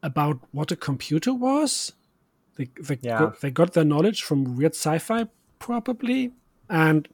[0.02, 1.92] about what a computer was.
[2.56, 3.18] They they, Yeah.
[3.18, 5.26] got, they got their knowledge from weird sci-fi
[5.58, 6.32] probably,
[6.68, 7.08] and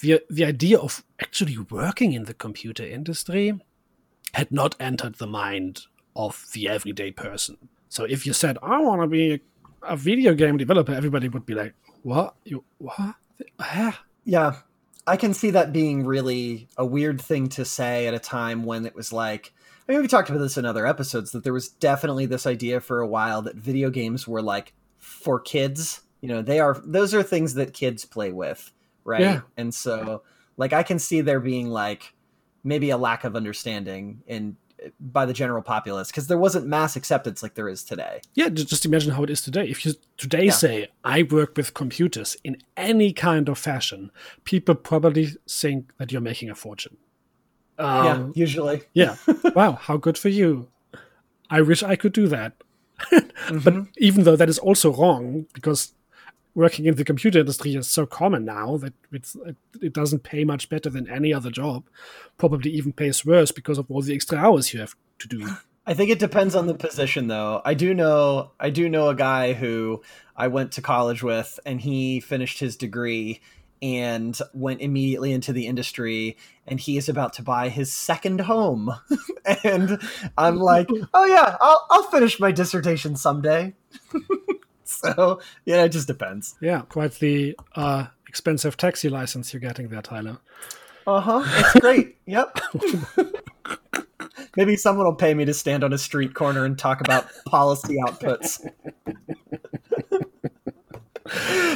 [0.00, 3.52] the the idea of actually working in the computer industry
[4.34, 5.82] had not entered the mind
[6.16, 7.56] of the everyday person.
[7.88, 9.40] So if you said I want to be
[9.82, 12.34] a video game developer, everybody would be like, "What?
[12.44, 13.14] You what?
[13.58, 14.56] Ah." Yeah.
[15.06, 18.86] I can see that being really a weird thing to say at a time when
[18.86, 19.52] it was like
[19.86, 22.80] I mean we talked about this in other episodes that there was definitely this idea
[22.80, 26.00] for a while that video games were like for kids.
[26.22, 28.72] You know, they are those are things that kids play with,
[29.04, 29.20] right?
[29.20, 29.40] Yeah.
[29.56, 30.22] And so
[30.56, 32.14] like I can see there being like
[32.64, 34.56] maybe a lack of understanding in
[35.00, 38.20] by the general populace because there wasn't mass acceptance like there is today.
[38.34, 39.66] Yeah, just imagine how it is today.
[39.66, 40.52] If you today yeah.
[40.52, 44.10] say I work with computers in any kind of fashion,
[44.44, 46.96] people probably think that you're making a fortune.
[47.78, 48.82] Um, yeah, usually.
[48.94, 49.16] Yeah.
[49.54, 50.68] wow, how good for you.
[51.50, 52.54] I wish I could do that.
[53.12, 53.58] mm-hmm.
[53.58, 55.92] But even though that is also wrong, because
[56.54, 58.92] working in the computer industry is so common now that
[59.80, 61.84] it doesn't pay much better than any other job.
[62.38, 65.56] Probably even pays worse because of all the extra hours you have to do.
[65.86, 67.60] I think it depends on the position though.
[67.64, 70.02] I do know I do know a guy who
[70.36, 73.40] I went to college with and he finished his degree
[73.82, 78.90] and went immediately into the industry and he is about to buy his second home
[79.64, 80.00] and
[80.38, 83.74] i'm like oh yeah i'll, I'll finish my dissertation someday
[84.88, 86.54] so yeah it just depends.
[86.60, 90.38] Yeah quite the uh, expensive taxi license you're getting there tyler.
[91.06, 92.16] Uh-huh it's great.
[92.26, 92.58] Yep.
[94.56, 97.96] Maybe someone will pay me to stand on a street corner and talk about policy
[98.06, 98.60] outputs.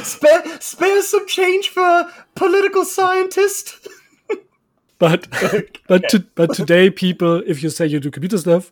[0.03, 3.87] Spare, spare some change for political scientist.
[4.99, 5.27] but
[5.87, 8.71] but to, but today people if you say you do computer stuff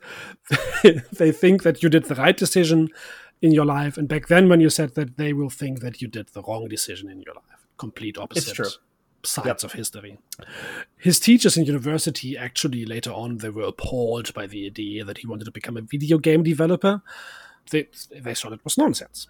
[1.14, 2.90] they think that you did the right decision
[3.42, 6.08] in your life and back then when you said that they will think that you
[6.08, 8.80] did the wrong decision in your life complete opposite
[9.24, 9.64] sides yep.
[9.64, 10.18] of history
[10.98, 15.28] his teachers in university actually later on they were appalled by the idea that he
[15.28, 17.02] wanted to become a video game developer
[17.72, 19.28] they, they thought it was nonsense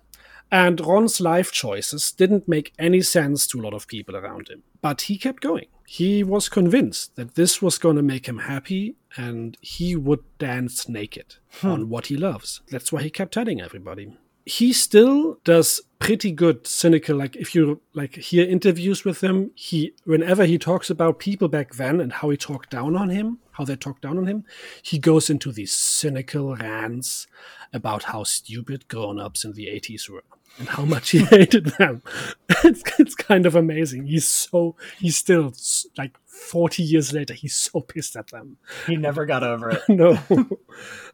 [0.51, 4.63] and Ron's life choices didn't make any sense to a lot of people around him.
[4.81, 5.67] But he kept going.
[5.85, 10.87] He was convinced that this was going to make him happy and he would dance
[10.87, 11.67] naked hmm.
[11.67, 12.61] on what he loves.
[12.69, 14.15] That's why he kept telling everybody.
[14.45, 19.93] He still does pretty good cynical like if you like hear interviews with him he
[20.03, 23.65] whenever he talks about people back then and how he talked down on him how
[23.65, 24.43] they talked down on him
[24.83, 27.25] he goes into these cynical rants
[27.73, 30.23] about how stupid grown-ups in the 80s were
[30.59, 32.01] and how much he hated them.
[32.63, 34.05] it's, it's kind of amazing.
[34.05, 35.53] He's so he's still
[35.97, 37.33] like 40 years later.
[37.33, 38.57] He's so pissed at them.
[38.85, 39.81] He never got over it.
[39.89, 40.17] no,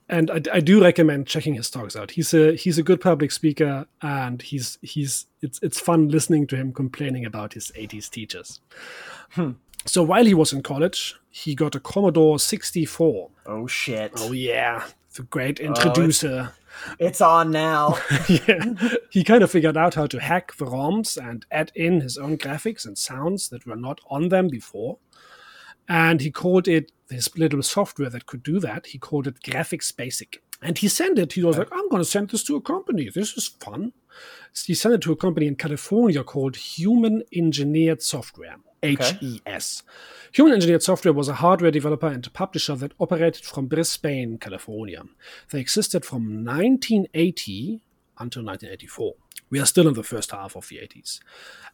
[0.10, 2.12] and I, I, do recommend checking his talks out.
[2.12, 6.56] He's a he's a good public speaker, and he's he's it's it's fun listening to
[6.56, 8.60] him complaining about his 80s teachers.
[9.32, 9.52] Hmm.
[9.86, 13.30] So while he was in college, he got a Commodore 64.
[13.46, 14.14] Oh shit!
[14.16, 16.52] Oh yeah, the great oh, introducer.
[16.52, 17.98] Oh, it's on now.
[18.28, 18.74] yeah.
[19.10, 22.38] He kind of figured out how to hack the ROMs and add in his own
[22.38, 24.98] graphics and sounds that were not on them before.
[25.88, 28.88] And he called it this little software that could do that.
[28.88, 30.42] He called it Graphics Basic.
[30.62, 31.34] And he sent it.
[31.34, 33.10] He was like, I'm going to send this to a company.
[33.10, 33.92] This is fun.
[34.66, 39.40] He sent it to a company in California called Human Engineered Software, okay.
[39.46, 39.84] HES.
[40.34, 45.04] Human Engineered Software was a hardware developer and publisher that operated from Brisbane, California.
[45.50, 47.82] They existed from 1980
[48.20, 49.14] until 1984.
[49.50, 51.20] We are still in the first half of the 80s.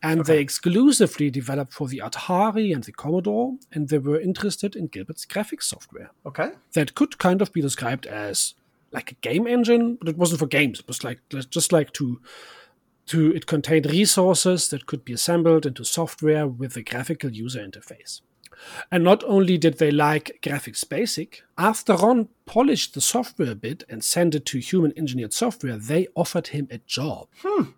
[0.04, 0.34] And okay.
[0.34, 5.26] they exclusively developed for the Atari and the Commodore, and they were interested in Gilbert's
[5.26, 6.12] graphics software.
[6.26, 6.52] Okay.
[6.74, 8.54] That could kind of be described as
[8.92, 10.80] like a game engine, but it wasn't for games.
[10.80, 12.22] It was like just like to
[13.08, 18.22] to it contained resources that could be assembled into software with a graphical user interface.
[18.92, 23.84] And not only did they like Graphics Basic, after Ron polished the software a bit
[23.90, 27.30] and sent it to human engineered software, they offered him a job.
[27.42, 27.72] Hmm.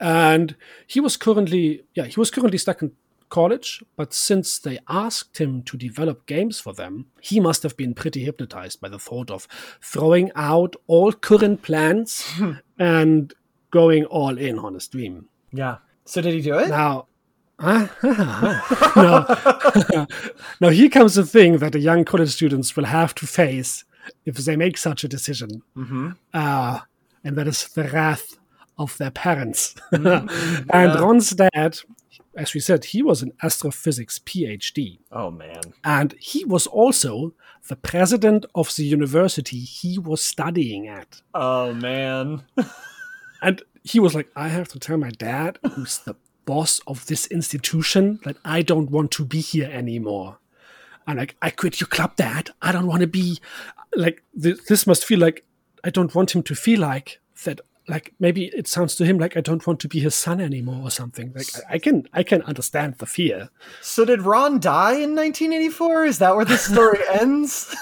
[0.00, 2.92] And he was currently, yeah, he was currently stuck in
[3.28, 7.94] college, but since they asked him to develop games for them, he must have been
[7.94, 9.46] pretty hypnotized by the thought of
[9.82, 12.26] throwing out all current plans
[12.78, 13.34] and
[13.70, 15.28] going all in on his dream.
[15.52, 15.78] Yeah.
[16.04, 16.68] So did he do it?
[16.68, 17.06] Now,
[17.62, 17.88] now,
[20.60, 23.84] now, here comes the thing that the young college students will have to face
[24.26, 25.62] if they make such a decision.
[25.76, 26.10] Mm-hmm.
[26.32, 26.80] Uh,
[27.22, 28.36] and that is the wrath
[28.76, 29.76] of their parents.
[29.92, 30.68] Mm-hmm.
[30.72, 31.00] and yeah.
[31.00, 31.78] Ron's dad,
[32.36, 34.98] as we said, he was an astrophysics PhD.
[35.12, 35.60] Oh, man.
[35.82, 37.34] And he was also
[37.68, 41.22] the president of the university he was studying at.
[41.34, 42.42] Oh, man.
[43.42, 47.26] and he was like, I have to tell my dad, who's the boss of this
[47.28, 50.38] institution that I don't want to be here anymore.
[51.06, 52.50] And like, I quit your club, dad.
[52.62, 53.38] I don't want to be
[53.94, 55.44] like, th- this must feel like,
[55.82, 57.60] I don't want him to feel like that.
[57.86, 60.82] Like maybe it sounds to him like I don't want to be his son anymore
[60.82, 61.32] or something.
[61.34, 63.50] Like I, can, I can understand the fear.
[63.82, 66.04] So did Ron die in 1984?
[66.06, 67.74] Is that where the story ends?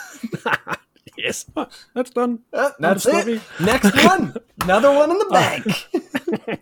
[1.16, 1.46] yes,
[1.94, 2.40] that's done.
[2.52, 3.40] Uh, that's it.
[3.60, 5.24] Next one, another one in the
[6.48, 6.60] bank.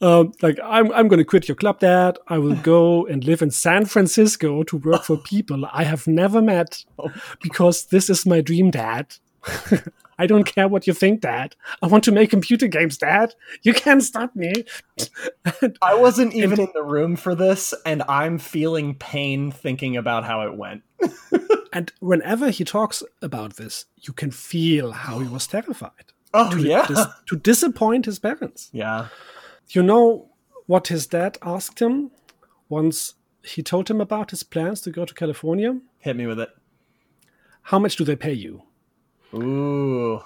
[0.00, 2.18] um, like I'm, I'm going to quit your club, Dad.
[2.28, 6.40] I will go and live in San Francisco to work for people I have never
[6.40, 6.84] met
[7.42, 9.16] because this is my dream, Dad.
[10.18, 11.56] I don't care what you think, Dad.
[11.82, 13.34] I want to make computer games, Dad.
[13.62, 14.64] You can't stop me.
[15.82, 20.42] I wasn't even in the room for this, and I'm feeling pain thinking about how
[20.42, 20.82] it went.
[21.72, 26.12] and whenever he talks about this, you can feel how he was terrified.
[26.32, 28.70] Oh to, yeah, dis- to disappoint his parents.
[28.72, 29.08] yeah.
[29.70, 30.30] You know
[30.66, 32.10] what his dad asked him
[32.68, 35.78] once he told him about his plans to go to California?
[35.98, 36.50] Hit me with it.
[37.62, 38.62] How much do they pay you?
[39.34, 40.22] Ooh,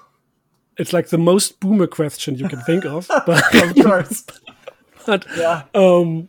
[0.77, 3.09] It's like the most boomer question you can think of.
[3.27, 4.25] But, of course.
[5.07, 5.63] but yeah.
[5.75, 6.29] um,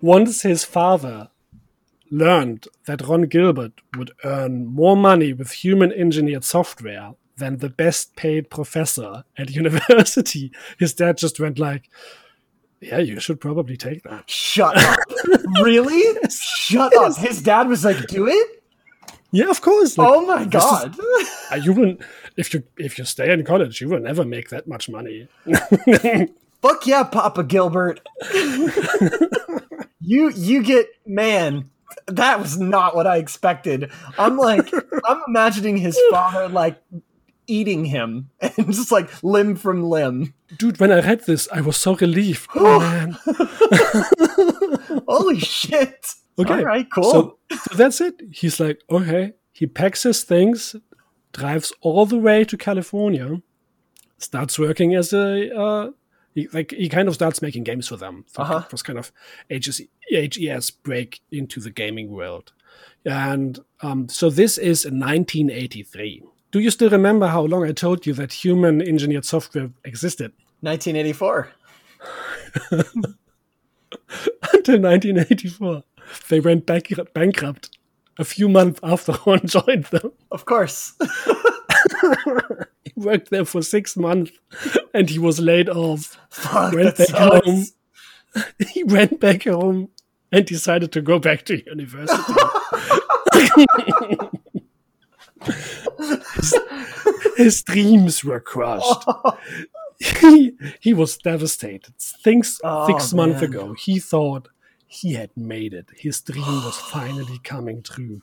[0.00, 1.28] once his father
[2.10, 8.14] learned that Ron Gilbert would earn more money with human engineered software than the best
[8.14, 11.90] paid professor at university, his dad just went like,
[12.80, 14.28] yeah, you should probably take that.
[14.28, 14.98] Shut up.
[15.62, 16.02] really?
[16.30, 17.16] Shut up.
[17.16, 18.62] His dad was like, "Do it."
[19.34, 19.98] Yeah, of course.
[19.98, 20.96] Like, Oh my this is- god.
[21.52, 21.96] uh, you will
[22.36, 25.28] if you if you stay in college, you will never make that much money.
[26.62, 28.00] Fuck yeah, Papa Gilbert.
[30.00, 31.70] you you get man.
[32.06, 33.90] That was not what I expected.
[34.18, 34.68] I'm like
[35.04, 36.80] I'm imagining his father like
[37.46, 40.32] eating him and just like limb from limb.
[40.58, 42.48] Dude, when I read this, I was so relieved.
[42.54, 43.16] Oh man.
[45.08, 46.06] Holy shit.
[46.38, 46.54] Okay.
[46.54, 47.04] All right, cool.
[47.04, 48.20] So, so that's it.
[48.32, 49.34] He's like, okay.
[49.52, 50.74] He packs his things,
[51.32, 53.40] drives all the way to California,
[54.18, 55.90] starts working as a uh,
[56.34, 58.24] he, like he kind of starts making games for them.
[58.26, 58.62] So Uh-huh.
[58.66, 59.12] It was kind of
[59.48, 62.52] HES, HES break into the gaming world,
[63.04, 66.24] and um, so this is 1983.
[66.50, 70.32] Do you still remember how long I told you that human engineered software existed?
[70.62, 71.48] 1984.
[74.52, 75.82] Until 1984.
[76.28, 77.76] They went bankrupt
[78.18, 80.12] a few months after Ron joined them.
[80.30, 80.94] Of course.
[82.84, 84.32] He worked there for six months
[84.94, 86.16] and he was laid off.
[86.30, 87.64] Fuck, Went back home.
[88.70, 89.88] He went back home
[90.32, 92.22] and decided to go back to university.
[95.44, 96.54] his,
[97.36, 99.04] his dreams were crushed.
[99.06, 99.38] Oh.
[99.98, 101.94] He, he was devastated.
[101.98, 104.48] Things Oh, six months ago, he thought
[104.86, 105.88] he had made it.
[105.96, 108.22] His dream was finally coming true.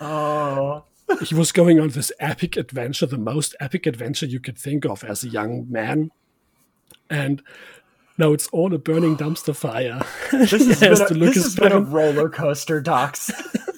[0.00, 0.84] Oh.
[1.24, 5.04] he was going on this epic adventure, the most epic adventure you could think of
[5.04, 6.10] as a young man.
[7.08, 7.42] And
[8.18, 10.00] now it's all a burning dumpster fire.
[10.32, 12.28] This he, has, has been to a, look this his has been a parents, roller
[12.28, 13.30] coaster, Docs.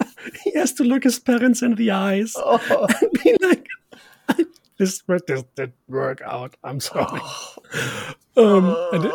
[0.44, 2.86] he has to look his parents in the eyes Oh.
[3.00, 3.66] and be like,
[4.78, 6.56] this, this didn't work out.
[6.64, 7.20] I'm sorry.
[8.36, 9.10] Um, and,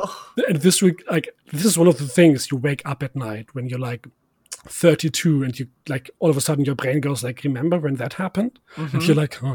[0.49, 3.55] and this week, like, this is one of the things you wake up at night
[3.55, 4.05] when you're like
[4.68, 8.16] 32 and you like all of a sudden your brain goes like, remember when that
[8.16, 8.59] happened?
[8.76, 9.41] And you're like,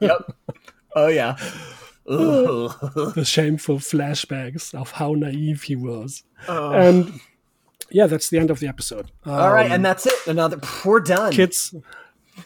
[0.00, 0.32] Yep.
[0.94, 1.36] Oh yeah.
[2.04, 6.22] The shameful flashbacks of how naive he was.
[6.46, 6.72] Oh.
[6.72, 7.20] And
[7.90, 9.10] yeah, that's the end of the episode.
[9.24, 10.14] All right, Um, and that's it.
[10.26, 10.60] Another.
[10.84, 11.32] We're done.
[11.32, 11.74] kids,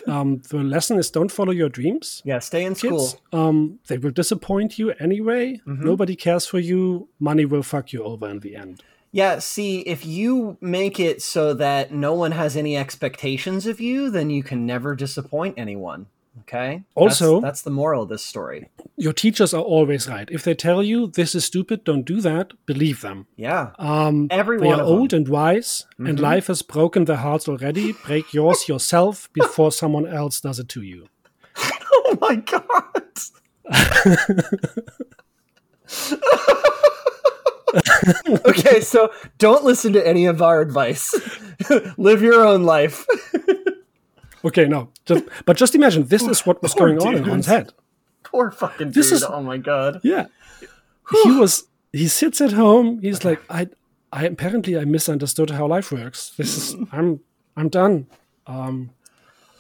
[0.06, 2.22] um, the lesson is don't follow your dreams.
[2.24, 3.08] Yeah, stay in school.
[3.32, 5.60] Um, they will disappoint you anyway.
[5.66, 5.84] Mm-hmm.
[5.84, 7.08] Nobody cares for you.
[7.18, 8.82] Money will fuck you over in the end.
[9.10, 14.10] Yeah, see, if you make it so that no one has any expectations of you,
[14.10, 16.06] then you can never disappoint anyone.
[16.40, 16.82] Okay.
[16.94, 18.68] Also- that's, that's the moral of this story.
[18.96, 20.28] Your teachers are always right.
[20.30, 22.52] If they tell you this is stupid, don't do that.
[22.66, 23.26] Believe them.
[23.36, 23.70] Yeah.
[23.78, 26.22] Um, Every they are old and wise, and Mhm.
[26.22, 27.92] life has broken their hearts already.
[28.06, 31.06] Break yours yourself before someone else does it to you.
[32.10, 32.94] Oh my god.
[38.46, 41.14] okay, so don't listen to any of our advice.
[41.98, 43.06] Live your own life.
[44.44, 47.24] Okay, no, just, but just imagine this is what was going on in.
[47.24, 47.72] Ron's head.
[48.22, 48.94] Poor fucking dude.
[48.94, 50.00] This is- oh my god.
[50.04, 50.26] Yeah,
[51.24, 51.64] he was.
[51.92, 53.00] He sits at home.
[53.00, 53.68] He's like, I,
[54.12, 56.30] I apparently I misunderstood how life works.
[56.36, 56.76] This is.
[56.92, 57.20] I'm.
[57.56, 58.06] I'm done.
[58.46, 58.90] Um,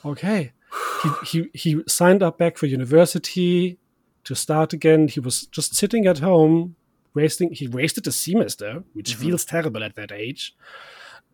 [0.04, 0.52] okay.
[1.02, 3.78] He he he signed up back for university
[4.24, 5.08] to start again.
[5.08, 6.76] He was just sitting at home,
[7.14, 7.52] wasting.
[7.52, 10.54] He wasted a semester, which feels terrible at that age.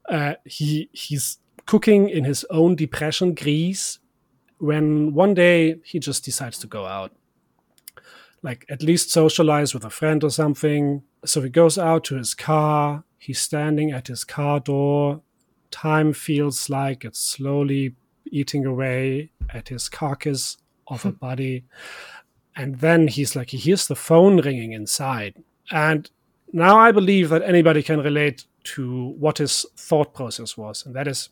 [0.08, 3.98] Uh, he he's cooking in his own depression grease
[4.58, 7.12] when one day he just decides to go out
[8.44, 11.02] like at least socialize with a friend or something.
[11.24, 13.02] So he goes out to his car.
[13.18, 15.22] He's standing at his car door.
[15.70, 17.96] Time feels like it's slowly
[18.26, 21.16] eating away at his carcass of a hmm.
[21.16, 21.64] body.
[22.54, 25.42] And then he's like, he hears the phone ringing inside.
[25.70, 26.08] And
[26.52, 30.84] now I believe that anybody can relate to what his thought process was.
[30.84, 31.30] And that is,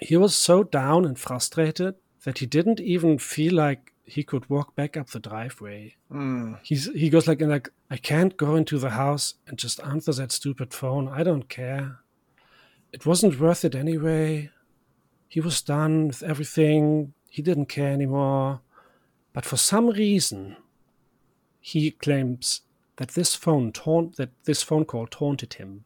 [0.00, 4.74] he was so down and frustrated that he didn't even feel like he could walk
[4.74, 5.96] back up the driveway.
[6.10, 6.58] Mm.
[6.62, 10.32] He's he goes like like I can't go into the house and just answer that
[10.32, 11.08] stupid phone.
[11.08, 11.98] I don't care.
[12.92, 14.50] It wasn't worth it anyway.
[15.28, 17.14] He was done with everything.
[17.30, 18.60] He didn't care anymore.
[19.32, 20.56] But for some reason,
[21.60, 22.62] he claims
[22.96, 25.84] that this phone taunt that this phone call taunted him.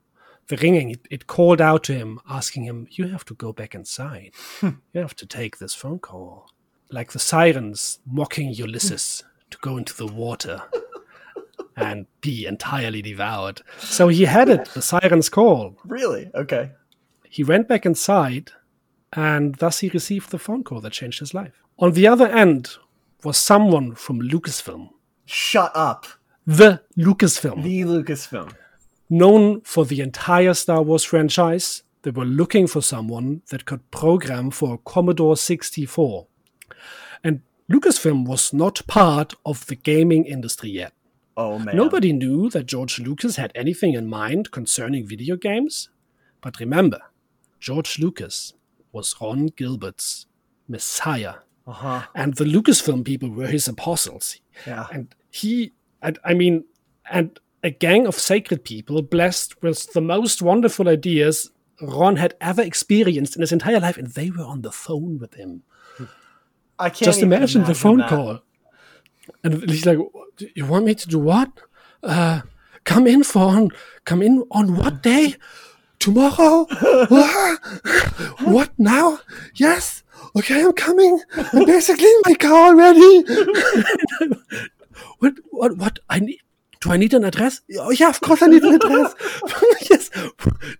[0.48, 3.74] The ringing, it, it called out to him, asking him, "You have to go back
[3.74, 4.30] inside.
[4.60, 4.70] Hmm.
[4.92, 6.50] you have to take this phone call."
[6.90, 10.62] Like the sirens mocking Ulysses to go into the water
[11.76, 13.60] and be entirely devoured.
[13.78, 15.76] So he had it, the siren's call.
[15.84, 16.30] Really?
[16.34, 16.70] Okay.
[17.28, 18.52] He went back inside,
[19.12, 21.60] and thus he received the phone call that changed his life.
[21.78, 22.76] On the other end
[23.24, 24.90] was someone from Lucasfilm,
[25.24, 26.06] Shut up.
[26.46, 28.52] the Lucasfilm, The Lucasfilm.
[29.08, 31.82] Known for the entire Star Wars franchise.
[32.02, 36.26] They were looking for someone that could program for a Commodore 64.
[37.24, 37.40] And
[37.70, 40.92] Lucasfilm was not part of the gaming industry yet.
[41.36, 41.76] Oh man.
[41.76, 45.88] Nobody knew that George Lucas had anything in mind concerning video games.
[46.40, 47.00] But remember,
[47.60, 48.54] George Lucas
[48.92, 50.26] was Ron Gilbert's
[50.68, 51.34] messiah,
[51.66, 52.02] Uh huh.
[52.14, 54.38] and the Lucasfilm people were his apostles.
[54.66, 54.86] Yeah.
[54.92, 56.64] And he, and, I mean,
[57.10, 61.50] and a gang of sacred people blessed with the most wonderful ideas
[61.82, 65.34] Ron had ever experienced in his entire life, and they were on the phone with
[65.34, 65.64] him.
[66.78, 68.08] I can't Just even imagine, the phone that.
[68.08, 68.38] call.
[69.42, 69.98] And he's like,
[70.54, 71.50] "You want me to do what?
[72.04, 72.42] Uh,
[72.84, 73.70] come in for on,
[74.04, 75.34] come in on what day?
[75.98, 76.66] Tomorrow?
[77.08, 77.58] What?
[78.54, 79.18] what now?
[79.56, 80.04] Yes.
[80.36, 81.20] Okay, I'm coming.
[81.52, 83.14] I'm basically in my car already.
[85.18, 85.34] what?
[85.50, 85.76] What?
[85.78, 85.98] What?
[86.08, 86.40] I need.
[86.86, 87.62] Do I need an address?
[87.80, 89.12] Oh yeah, of course I need an address.
[89.90, 90.08] yes.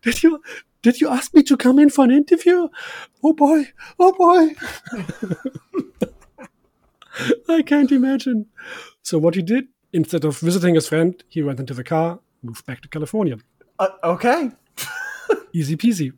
[0.03, 0.41] Did you?
[0.83, 2.69] Did you ask me to come in for an interview?
[3.25, 3.73] Oh boy.
[3.99, 4.55] Oh boy.
[7.49, 8.47] I can't imagine.
[9.03, 12.65] So what he did, instead of visiting his friend, he went into the car, moved
[12.67, 13.39] back to California.
[13.81, 14.53] Uh, okay.
[15.53, 16.13] Easy peasy.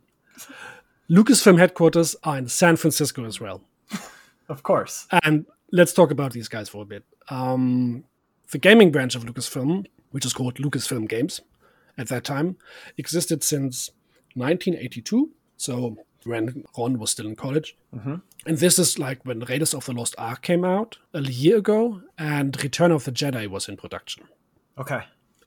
[1.08, 3.62] Lucasfilm headquarters are in San Francisco as well.
[4.50, 5.06] Of course.
[5.24, 7.04] And let's talk about these guys for a bit.
[7.30, 8.04] Um,
[8.50, 11.40] the gaming branch of Lucasfilm, which is called Lucasfilm Games
[11.96, 12.56] at that time,
[12.96, 13.90] existed since
[14.34, 15.30] 1982.
[15.56, 17.76] So when Ron was still in college.
[17.94, 18.22] Mhm.
[18.46, 22.02] And this is like when Raiders of the Lost Ark came out a year ago
[22.16, 24.24] and Return of the Jedi was in production.
[24.76, 25.02] Okay.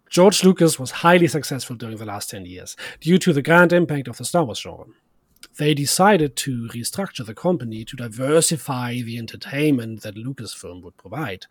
[0.09, 4.07] George Lucas was highly successful during the last 10 years due to the grand impact
[4.07, 4.87] of the Star Wars genre.
[5.57, 11.45] They decided to restructure the company to diversify the entertainment that Lucasfilm would provide.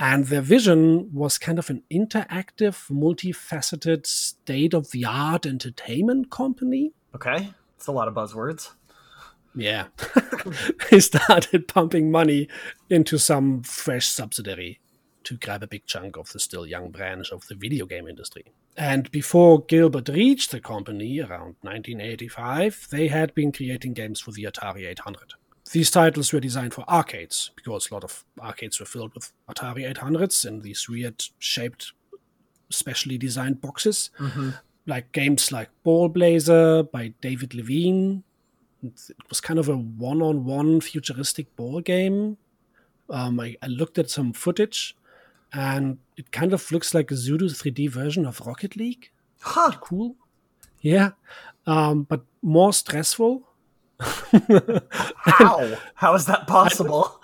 [0.00, 6.94] And their vision was kind of an interactive, multifaceted, state of the art entertainment company.
[7.14, 7.52] Okay.
[7.76, 8.70] It's a lot of buzzwords.
[9.54, 9.88] Yeah.
[10.90, 12.48] they started pumping money
[12.88, 14.80] into some fresh subsidiary
[15.24, 18.44] to grab a big chunk of the still young branch of the video game industry.
[18.78, 24.44] And before Gilbert reached the company around 1985, they had been creating games for the
[24.44, 25.34] Atari 800.
[25.72, 29.92] These titles were designed for arcades because a lot of arcades were filled with Atari
[29.94, 31.92] 800s in these weird shaped,
[32.70, 34.10] specially designed boxes.
[34.18, 34.50] Mm-hmm.
[34.86, 38.24] Like games like Ballblazer by David Levine,
[38.82, 42.38] it was kind of a one-on-one futuristic ball game.
[43.08, 44.96] Um, I, I looked at some footage,
[45.52, 49.10] and it kind of looks like a pseudo 3D version of Rocket League.
[49.40, 49.72] Huh.
[49.80, 50.16] Cool,
[50.80, 51.10] yeah,
[51.66, 53.46] um, but more stressful.
[54.00, 55.76] How?
[55.94, 57.20] How is that possible?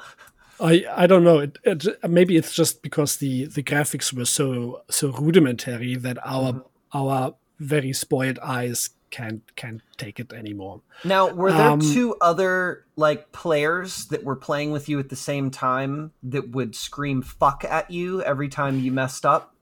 [0.60, 1.38] I I don't know.
[1.40, 6.64] It, it, maybe it's just because the the graphics were so so rudimentary that our
[6.92, 10.82] our very spoiled eyes can't can't take it anymore.
[11.04, 15.16] Now, were there Um, two other like players that were playing with you at the
[15.16, 19.55] same time that would scream "fuck" at you every time you messed up?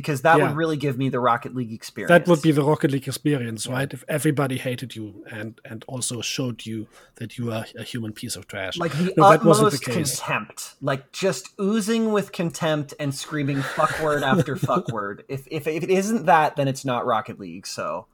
[0.00, 0.44] Because that Yeah.
[0.48, 2.10] would really give me the Rocket League experience.
[2.10, 3.90] That would be the Rocket League experience, right?
[3.96, 6.86] If everybody hated you and and also showed you
[7.18, 8.76] that you are a human piece of trash.
[8.76, 10.20] like the No, the utmost case.
[10.20, 15.24] contempt, like just oozing with contempt and screaming "fuck" word after "fuck" word.
[15.28, 17.66] If, if if it isn't that, then it's not Rocket League.
[17.66, 18.06] So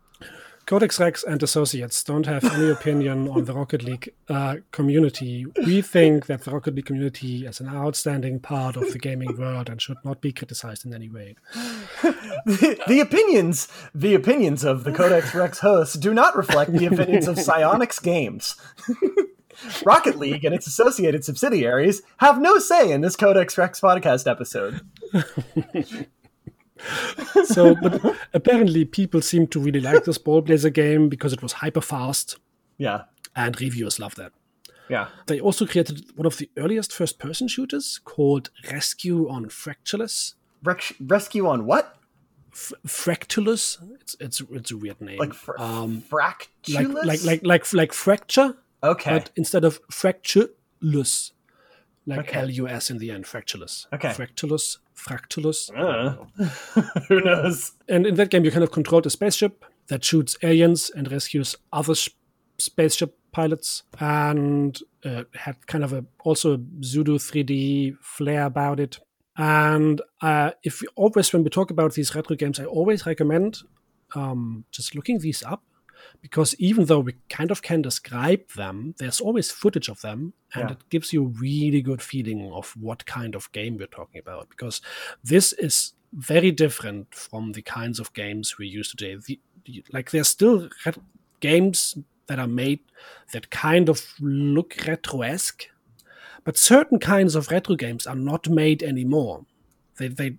[0.67, 5.45] Codex Rex and Associates don't have any opinion on the Rocket League uh, community.
[5.67, 9.69] We think that the Rocket League community is an outstanding part of the gaming world
[9.69, 11.35] and should not be criticized in any way.
[12.45, 17.27] the, the opinions the opinions of the Codex Rex hosts do not reflect the opinions
[17.29, 18.57] of Psionics Games.
[19.85, 24.81] Rocket League and its associated subsidiaries have no say in this Codex Rex podcast episode.
[27.45, 31.81] so, but apparently, people seem to really like this Ballblazer game because it was hyper
[31.81, 32.39] fast.
[32.79, 33.03] Yeah.
[33.35, 34.33] And reviewers love that.
[34.89, 35.09] Yeah.
[35.27, 40.35] They also created one of the earliest first person shooters called Rescue on Fractalus.
[40.63, 41.97] Rex- rescue on what?
[42.53, 43.79] F- Fractulous.
[44.01, 45.19] It's it's it's a weird name.
[45.19, 46.95] Like fr- um, fractulous?
[47.07, 49.11] like like like like like fracture, Okay.
[49.11, 51.31] but instead of fractureless,
[52.07, 52.41] like Okay.
[52.41, 53.87] L U S in the end, fractureless.
[53.95, 54.13] Okay.
[54.13, 55.71] Fractulous, fractulous.
[55.71, 56.17] Uh,
[57.09, 57.73] who knows?
[57.89, 61.57] And in that game, you kind of controlled a spaceship that shoots aliens and rescues
[61.73, 62.11] other sh-
[62.59, 69.01] spaceship pilots, and uh, had kind of a also a pseudo 3D flair about it.
[69.37, 73.59] And uh, if we always, when we talk about these retro games, I always recommend
[74.15, 75.63] um, just looking these up
[76.21, 80.69] because even though we kind of can describe them, there's always footage of them, and
[80.69, 80.73] Yeah.
[80.73, 84.49] it gives you a really good feeling of what kind of game we're talking about.
[84.51, 84.81] Because
[85.25, 89.17] this is very different from the kinds of games we use today.
[89.27, 89.41] The,
[89.93, 90.69] like there's still
[91.41, 91.97] games
[92.27, 92.81] that are made
[93.33, 95.67] that kind of look retro-esque,
[96.45, 99.47] but certain kinds of retro games are not made anymore.
[99.99, 100.37] They, they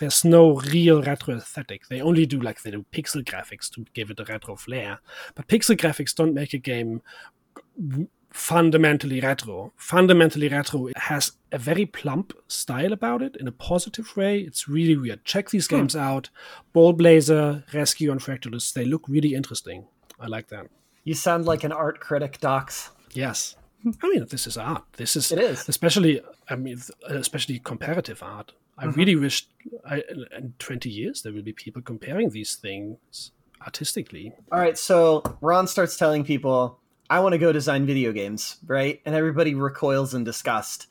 [0.00, 1.88] there's no real retro aesthetic.
[1.88, 5.00] They only do like they do pixel graphics to give it a retro flair.
[5.34, 7.02] But pixel graphics don't make a game
[8.30, 9.72] fundamentally retro.
[9.76, 14.40] Fundamentally retro has a very plump style about it in a positive way.
[14.40, 15.24] It's really weird.
[15.24, 15.76] Check these hmm.
[15.76, 16.30] games out.
[16.74, 18.72] Ballblazer, Rescue, and Fractalus.
[18.72, 19.86] They look really interesting.
[20.20, 20.66] I like that.
[21.04, 22.90] You sound like an art critic, Docs.
[23.12, 23.56] Yes.
[24.02, 24.84] I mean, this is art.
[24.96, 25.68] This is, It is.
[25.68, 26.20] especially.
[26.50, 28.52] I mean, especially comparative art.
[28.78, 28.98] I mm-hmm.
[28.98, 29.48] really wish,
[29.84, 30.02] I,
[30.36, 34.32] in twenty years, there will be people comparing these things artistically.
[34.52, 36.78] All right, so Ron starts telling people,
[37.10, 39.00] I want to go design video games, right?
[39.04, 40.86] And everybody recoils in disgust.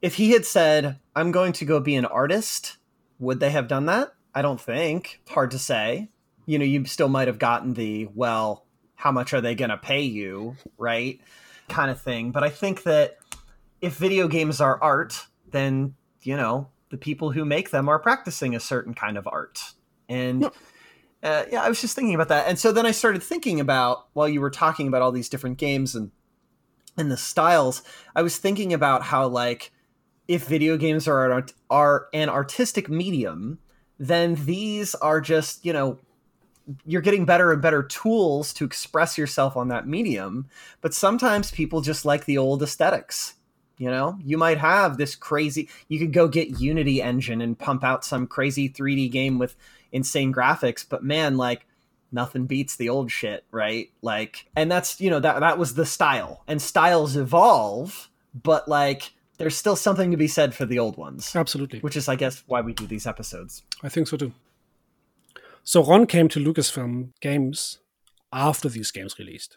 [0.00, 2.76] If he had said, I'm going to go be an artist,
[3.18, 4.14] would they have done that?
[4.32, 5.20] I don't think.
[5.28, 6.10] Hard to say.
[6.46, 8.64] You know, you still might have gotten the, well,
[8.94, 11.20] how much are they going to pay you, right?
[11.68, 12.30] Kind of thing.
[12.30, 13.18] But I think that
[13.80, 18.54] if video games are art, then, you know, the people who make them are practicing
[18.54, 19.60] a certain kind of art.
[20.08, 20.52] And No.
[21.22, 24.06] uh, yeah, I was just thinking about that, and so then I started thinking about
[24.12, 26.10] while you were talking about all these different games and
[26.96, 27.82] and the styles,
[28.16, 29.70] I was thinking about how like
[30.26, 33.58] if video games are an are an artistic medium,
[33.98, 35.98] then these are just you know
[36.84, 40.48] you're getting better and better tools to express yourself on that medium,
[40.80, 43.34] but sometimes people just like the old aesthetics.
[43.78, 45.68] You know, you might have this crazy.
[45.88, 49.56] You could go get Unity Engine and pump out some crazy 3D game with
[49.92, 51.64] insane graphics, but man, like
[52.10, 53.90] nothing beats the old shit, right?
[54.02, 59.12] Like, and that's you know that that was the style, and styles evolve, but like
[59.38, 61.78] there's still something to be said for the old ones, Absolutely.
[61.78, 63.62] which is, I guess, why we do these episodes.
[63.82, 64.32] I think so too.
[65.62, 67.78] So Ron came to Lucasfilm Games
[68.32, 69.56] after these games released.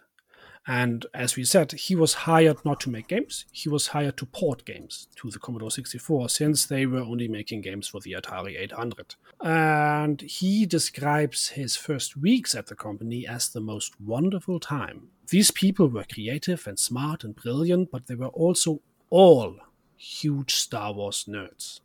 [0.67, 4.25] And as we said, he was hired not to make games, he was hired to
[4.27, 8.59] port games to the Commodore 64 since they were only making games for the Atari
[8.59, 9.15] 800.
[9.41, 15.09] And he describes his first weeks at the company as the most wonderful time.
[15.29, 19.55] These people were creative and smart and brilliant, but they were also all
[19.97, 21.79] huge Star Wars nerds.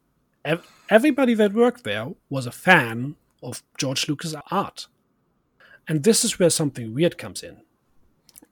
[0.44, 4.86] Ev- everybody that worked there was a fan of George Lucas' art.
[5.88, 7.62] And this is where something weird comes in.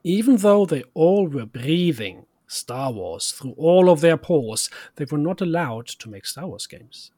[0.05, 5.19] Even though they all were breathing Star Wars through all of their pores, they were
[5.19, 7.11] not allowed to make Star Wars games.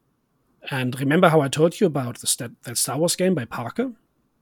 [0.71, 3.91] And remember how I told you about the that Star Wars game by Parker?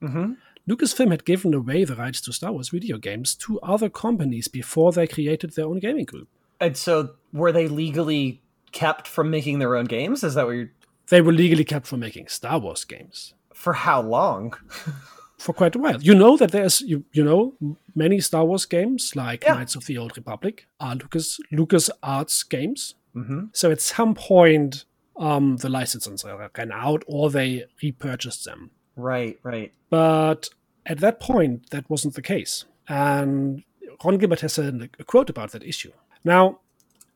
[0.01, 0.33] Mm-hmm.
[0.69, 4.91] Lucasfilm had given away the rights to Star Wars video games to other companies before
[4.91, 6.27] they created their own gaming group.
[6.59, 8.41] And so, were they legally
[8.71, 10.23] kept from making their own games?
[10.23, 10.71] Is that what you're?
[11.09, 13.33] They were legally kept from making Star Wars games.
[13.53, 14.55] For how long?
[15.37, 16.01] for quite a while.
[16.01, 17.53] You know that there's you you know
[17.95, 19.55] many Star Wars games like Yeah.
[19.55, 22.95] Knights of the Old Republic are Lucas Lucas Arts games.
[23.15, 23.45] Mm-hmm.
[23.53, 24.85] So at some point,
[25.17, 28.71] um, the licenses ran out or they repurchased them.
[28.97, 29.73] Right, right.
[29.89, 30.49] But
[30.85, 32.65] at that point, that wasn't the case.
[32.87, 33.63] And
[34.03, 35.91] Ron Gilbert has a, a quote about that issue.
[36.23, 36.59] Now,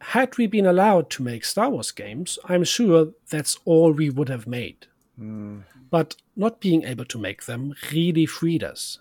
[0.01, 4.29] had we been allowed to make Star Wars games, I'm sure that's all we would
[4.29, 4.87] have made.
[5.19, 5.63] Mm.
[5.89, 8.99] But not being able to make them really freed us.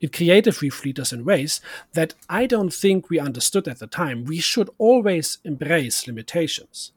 [0.00, 1.60] It creatively freed us in ways
[1.92, 4.24] that I don't think we understood at the time.
[4.24, 6.92] We should always embrace limitations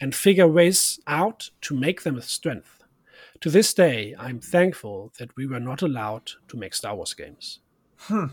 [0.00, 2.84] and figure ways out to make them a strength.
[3.40, 7.58] To this day, I'm thankful that we were not allowed to make Star Wars games.
[7.98, 8.26] Hmm.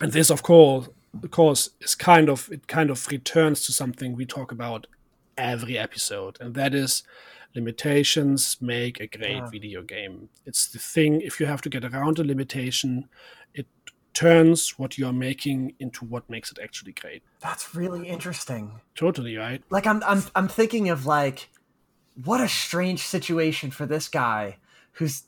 [0.00, 0.88] And this, of course,
[1.22, 4.86] of course, is kind of it kind of returns to something we talk about
[5.36, 7.02] every episode, and that is
[7.54, 10.28] limitations make a great video game.
[10.46, 13.08] It's the thing, if you have to get around a limitation,
[13.54, 13.66] it
[14.14, 17.22] turns what you're making into what makes it actually great.
[17.40, 18.80] That's really interesting.
[18.94, 19.62] Totally, right?
[19.70, 21.48] Like I'm I'm I'm thinking of like
[22.24, 24.58] what a strange situation for this guy
[24.92, 25.24] who's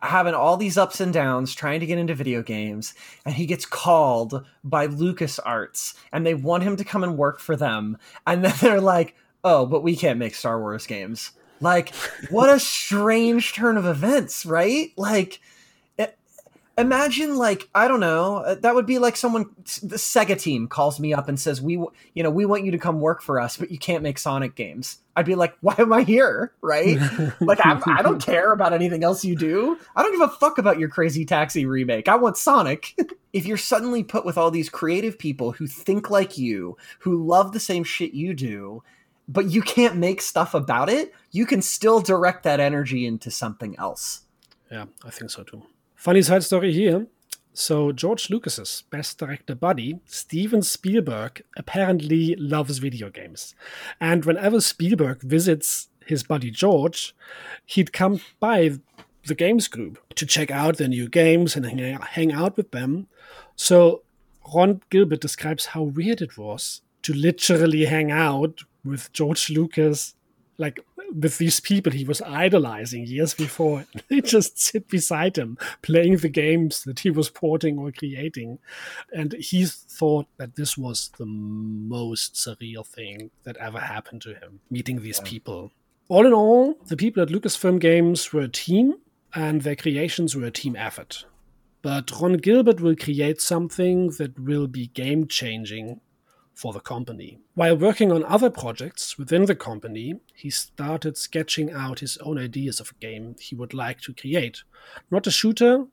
[0.00, 2.94] having all these ups and downs trying to get into video games
[3.26, 7.54] and he gets called by LucasArts and they want him to come and work for
[7.54, 11.94] them and then they're like, "Oh, but we can't make Star Wars games." Like
[12.30, 14.92] what a strange turn of events, right?
[14.96, 15.40] Like
[16.78, 19.44] imagine like i don't know uh, that would be like someone
[19.82, 21.72] the sega team calls me up and says we
[22.14, 24.54] you know we want you to come work for us but you can't make sonic
[24.54, 24.98] games.
[25.16, 26.52] I'd be like why am i here?
[26.62, 26.98] Right?
[27.40, 29.76] Like I'm, i don't care about anything else you do.
[29.96, 32.08] I don't give a fuck about your crazy taxi remake.
[32.08, 32.94] I want sonic.
[33.30, 37.52] If you're suddenly put with all these creative people who think like you who love
[37.52, 38.82] the same shit you do
[39.28, 43.76] but you can't make stuff about it you can still direct that energy into something
[43.78, 44.22] else
[44.70, 45.62] Yeah, I think so too.
[45.94, 47.06] Funny side story here.
[47.52, 53.56] So George Lucas's best director buddy, Steven Spielberg, apparently loves video games.
[54.00, 57.16] And whenever Spielberg visits his buddy George,
[57.66, 58.78] he'd come by
[59.26, 63.08] the games group to check out their new games and hang, hang out with them.
[63.56, 64.02] So
[64.54, 70.14] Ron Gilbert describes how weird it was to literally hang out with George Lucas,
[70.56, 70.80] like
[71.14, 73.84] with these people he was idolizing years before.
[74.08, 78.58] They just sit beside him, playing the games that he was porting or creating.
[79.12, 84.60] And he thought that this was the most surreal thing that ever happened to him,
[84.70, 85.72] meeting these people.
[86.08, 88.94] All in all, the people at Lucasfilm Games were a team,
[89.34, 91.26] and their creations were a team effort.
[91.82, 96.00] But Ron Gilbert will create something that will be game changing
[96.58, 97.38] for the company.
[97.54, 102.80] While working on other projects within the company, he started sketching out his own ideas
[102.80, 104.64] of a game he would like to create.
[105.08, 105.86] Not a shooter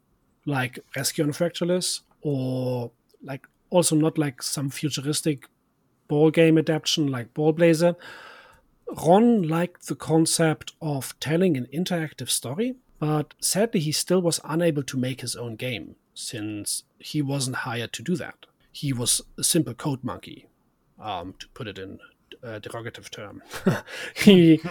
[0.48, 2.90] like Rescue on Fractalus, or
[3.22, 5.50] like also not like some futuristic
[6.08, 7.96] ball game adaptation like Ballblazer.
[9.06, 14.84] Ron liked the concept of telling an interactive story, but sadly he still was unable
[14.84, 18.48] to make his own game since he wasn't hired to do that.
[18.72, 20.48] He was a simple code monkey,
[21.00, 22.00] um, to put it in
[22.44, 23.42] a derogative term.
[24.16, 24.62] he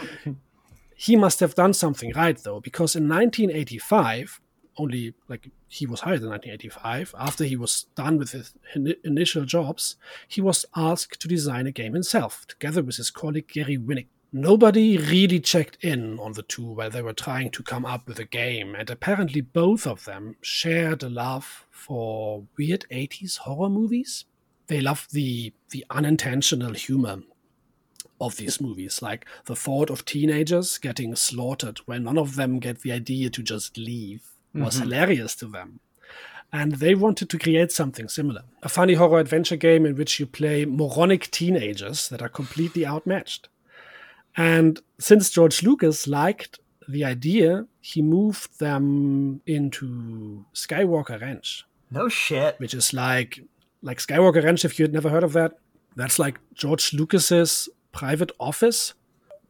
[0.95, 4.41] he must have done something right though, because in 1985,
[4.77, 9.45] only like he was hired in 1985, after he was done with his ini- initial
[9.45, 9.97] jobs,
[10.29, 14.07] he was asked to design a game himself, together with his colleague Gary Winnick.
[14.33, 18.19] Nobody really checked in on the two while they were trying to come up with
[18.19, 24.25] a game, and apparently both of them shared a love for weird 80s horror movies.
[24.67, 27.23] They loved the the unintentional humor
[28.21, 32.81] of these movies, like the thought of teenagers getting slaughtered when none of them get
[32.81, 34.23] the idea to just leave
[34.55, 34.85] was mm-hmm.
[34.85, 35.81] hilarious to them.
[36.53, 38.45] And they wanted to create something similar.
[38.63, 43.49] A funny horror adventure game in which you play moronic teenagers that are completely outmatched.
[44.37, 52.59] And since George Lucas liked the idea, he moved them into Skywalker Ranch, no shit.
[52.59, 53.43] Which is like
[53.85, 54.65] like Skywalker Ranch.
[54.65, 55.53] If you had never heard of that,
[55.95, 58.95] that's like George Lucas's private office,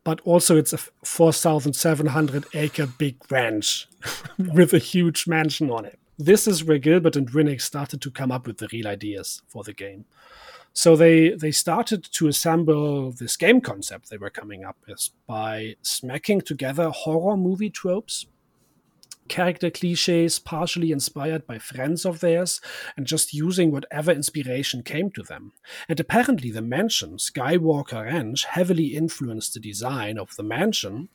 [0.03, 3.89] but also it's a four thousand seven hundred acre big ranch
[4.39, 5.99] with a huge mansion on it.
[6.19, 9.65] This is where Gilbert and Winnick started to come up with the real ideas for
[9.65, 10.05] the game.
[10.73, 15.77] So they they started to assemble this game concept they were coming up with by
[15.83, 18.27] smacking together horror movie tropes
[19.29, 22.61] character cliches partially inspired by friends of theirs
[22.97, 25.53] and just using whatever inspiration came to them.
[25.89, 31.09] And apparently, the mansion, Skywalker Ranch, heavily influenced the design of the mansion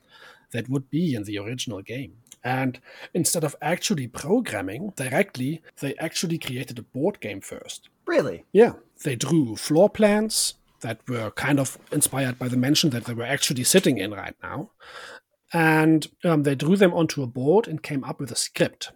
[0.51, 2.13] that would be in the original game.
[2.43, 2.79] And
[3.13, 7.89] instead of actually programming directly, they actually created a board game first.
[8.05, 13.05] really Yeah, they drew floor plans that were kind of inspired by the mansion that
[13.05, 14.71] they were actually sitting in right now.
[15.51, 18.91] And um, they drew them onto a board and came up with a script.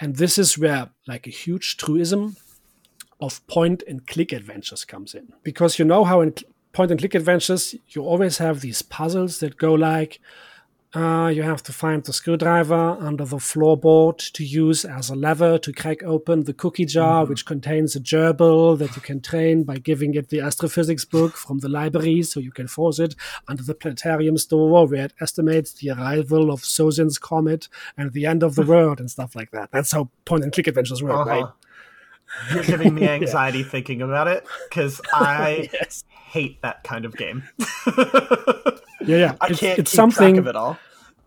[0.00, 2.36] And this is where, like, a huge truism
[3.20, 5.32] of point and click adventures comes in.
[5.42, 6.34] Because you know how in
[6.72, 10.20] point and click adventures, you always have these puzzles that go like,
[10.94, 15.58] uh, you have to find the screwdriver under the floorboard to use as a lever
[15.58, 19.76] to crack open the cookie jar, which contains a gerbil that you can train by
[19.76, 23.16] giving it the astrophysics book from the library so you can force it
[23.48, 28.44] under the planetarium store where it estimates the arrival of Sozin's comet and the end
[28.44, 29.70] of the world and stuff like that.
[29.72, 31.42] That's how point and click adventures work, right?
[31.42, 31.52] Uh-huh.
[32.52, 36.04] You're giving me anxiety thinking about it because I Yes.
[36.34, 37.42] Hate that kind of game.
[39.06, 39.32] Yeah, yeah.
[39.40, 40.78] I It's- can't it's keep something- track of it all.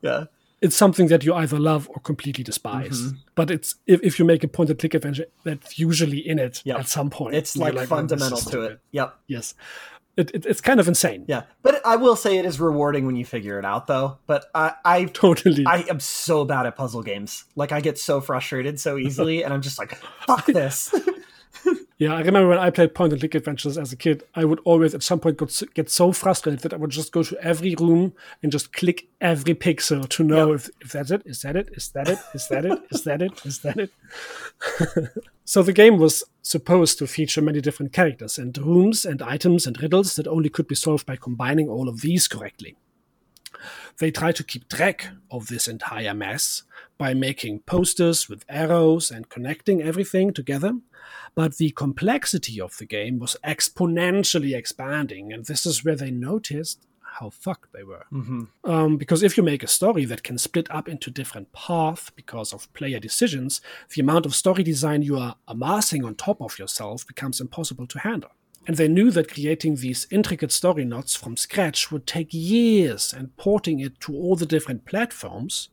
[0.01, 0.25] Yeah.
[0.61, 2.99] it's something that you either love or completely despise.
[3.01, 3.17] Mm-hmm.
[3.35, 6.39] But it's if, if you make a point point and click adventure, that's usually in
[6.39, 6.79] it Yep.
[6.79, 7.35] at some point.
[7.35, 8.79] It's like, "Oh, fundamental to it.
[8.91, 9.09] Yep.
[9.27, 9.53] Yes,
[10.15, 11.25] it, it, it's kind of insane.
[11.27, 11.43] Yeah.
[11.61, 14.17] But I will say it is rewarding when you figure it out though.
[14.25, 15.63] But I I Totally.
[15.67, 17.45] I am so bad at puzzle games.
[17.55, 19.93] Like I get so frustrated so easily and I'm just like,
[20.25, 20.91] fuck this.
[21.97, 24.59] yeah, I remember when I played point and click adventures as a kid, I would
[24.63, 25.39] always at some point
[25.73, 29.55] get, so frustrated that I would just go to every room and just click every
[29.55, 32.65] pixel to know if, if that's it, is that it, is that it, is that
[32.65, 33.91] it, is that it, is that it.
[35.45, 39.81] so the game was supposed to feature many different characters and rooms and items and
[39.81, 42.75] riddles that only could be solved by combining all of these correctly.
[43.99, 46.63] They try to keep track of this entire mess
[46.97, 50.73] by making posters with arrows and connecting everything together.
[51.35, 56.87] But the complexity of the game was exponentially expanding, and this is where they noticed
[57.19, 58.05] how fucked they were.
[58.63, 62.53] Um, because if you make a story that can split up into different paths because
[62.53, 63.61] of player decisions,
[63.93, 67.99] the amount of story design you are amassing on top of yourself becomes impossible to
[67.99, 68.31] handle.
[68.67, 73.35] And they knew that creating these intricate story knots from scratch would take years, and
[73.37, 75.69] porting it to all the different platforms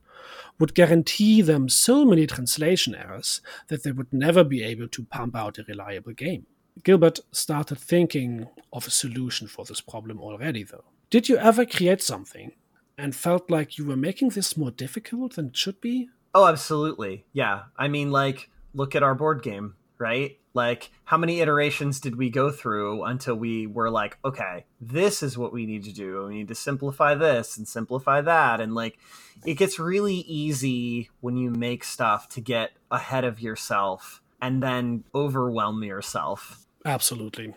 [0.60, 5.34] would guarantee them so many translation errors that they would never be able to pump
[5.34, 6.46] out a reliable game.
[6.84, 10.84] Gilbert started thinking of a solution for this problem already, though.
[11.10, 12.52] Did you ever create something
[12.96, 16.08] and felt like you were making this more difficult than it should be?
[16.32, 17.24] Oh, absolutely.
[17.32, 17.64] Yeah.
[17.76, 20.38] I mean, like, look at our board game, right?
[20.54, 25.36] Like, how many iterations did we go through until we were like, okay, this is
[25.36, 26.26] what we need to do.
[26.26, 28.60] We need to simplify this and simplify that.
[28.60, 28.96] And, like,
[29.44, 35.02] it gets really easy when you make stuff to get ahead of yourself and then
[35.12, 36.66] overwhelm yourself.
[36.84, 37.54] Absolutely.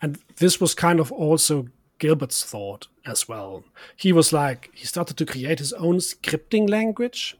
[0.00, 1.66] And this was kind of also
[1.98, 3.64] Gilbert's thought as well.
[3.94, 7.36] He was like, he started to create his own scripting language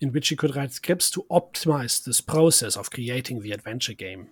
[0.00, 4.30] in which he could write scripts to optimize this process of creating the adventure game.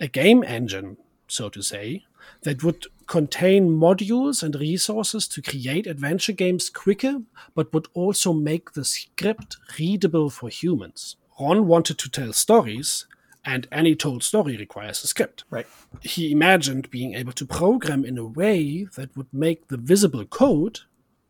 [0.00, 0.96] A game engine,
[1.28, 2.04] so to say,
[2.42, 7.20] that would contain modules and resources to create adventure games quicker,
[7.54, 11.16] but would also make the script readable for humans.
[11.40, 13.06] Ron wanted to tell stories,
[13.44, 15.66] and any told story requires a script Right.
[16.00, 20.80] he imagined being able to program in a way that would make the visible code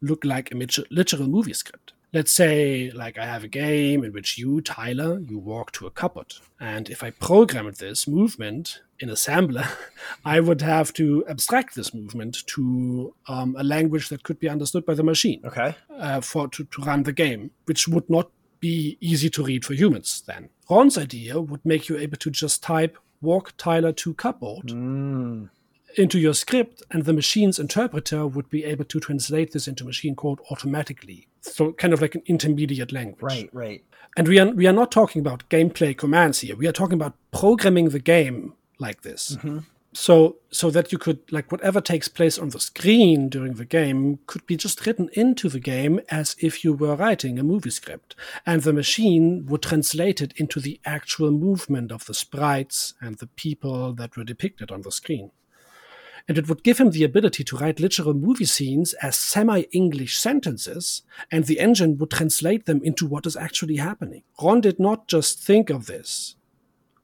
[0.02, 1.94] look like a literal movie script.
[2.12, 5.90] Let's say, like, I have a game in which you, Tyler, you walk to a
[5.90, 6.34] cupboard.
[6.60, 9.66] And if I programmed this movement in assembler,
[10.24, 14.84] I would have to abstract this movement to um, a language that could be understood
[14.84, 15.74] by the machine Okay.
[15.96, 19.72] uh, for to, to run the game, which would not be easy to read for
[19.72, 20.50] humans then.
[20.70, 25.48] Ron's idea would make you able to just type walk Tyler to cupboard Mm.
[25.96, 30.14] Into your script, and the machine's interpreter would be able to translate this into machine
[30.14, 31.28] code automatically.
[31.42, 33.22] So kind of like an intermediate language.
[33.22, 33.84] Right, right.
[34.16, 36.56] And we are we are not talking about gameplay commands here.
[36.56, 39.36] We are talking about programming the game like this.
[39.36, 39.58] Mm-hmm.
[39.94, 44.18] So so that you could like whatever takes place on the screen during the game
[44.26, 48.14] could be just written into the game as if you were writing a movie script.
[48.46, 53.26] And the machine would translate it into the actual movement of the sprites and the
[53.26, 55.30] people that were depicted on the screen
[56.28, 60.18] and it would give him the ability to write literal movie scenes as semi English
[60.18, 64.22] sentences, and the engine would translate them into what is actually happening.
[64.40, 66.36] Ron did not just think of this,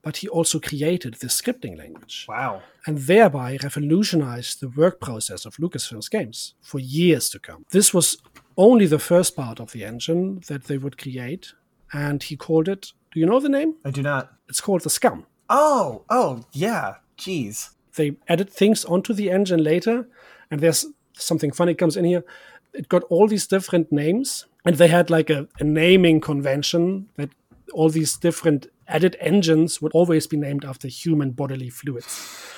[0.02, 2.62] but he also created this scripting language, Wow.
[2.86, 7.64] and thereby revolutionized the work process of Lucasfilm's games for years to come.
[7.70, 8.18] This was
[8.56, 11.52] only the first part of the engine that they would create,
[11.92, 13.74] and he called it, do you know the name?
[13.84, 14.32] I do not.
[14.48, 15.24] It's called the SCUMM.
[15.50, 16.96] Oh, oh, yeah.
[17.18, 17.70] Jeez.
[17.98, 20.08] They added things onto the engine later
[20.50, 22.24] and there's something funny comes in here
[22.72, 27.30] it got all these different names and they had like a, a naming convention that
[27.72, 32.54] all these different added engines would always be named after human bodily fluids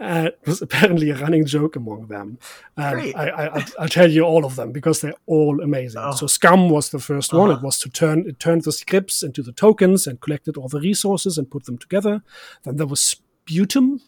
[0.00, 2.38] uh, it was apparently a running joke among them.
[2.76, 2.98] Um.
[2.98, 6.00] I, I, I'll, I'll tell you all of them because they're all amazing.
[6.04, 6.12] Oh.
[6.12, 7.50] So SCUMM was the 1st one.
[7.50, 7.58] Uh-huh.
[7.58, 10.80] It was to turn it turned the scripts into the tokens and collected all the
[10.80, 12.22] resources and put them together.
[12.62, 14.00] Then there was Sputum.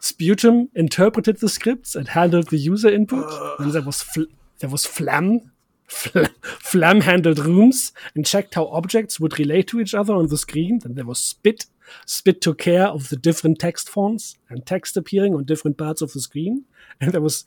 [0.00, 3.26] Sputum interpreted the scripts and handled the user input.
[3.58, 5.50] Then there was fl- there was FLEM.
[5.86, 10.38] Fl- FLEM handled rooms and checked how objects would relate to each other on the
[10.38, 10.80] screen.
[10.80, 11.66] Then there was Spit.
[12.04, 16.12] Spit took care of the different text fonts and text appearing on different parts of
[16.12, 16.64] the screen.
[17.00, 17.44] And there was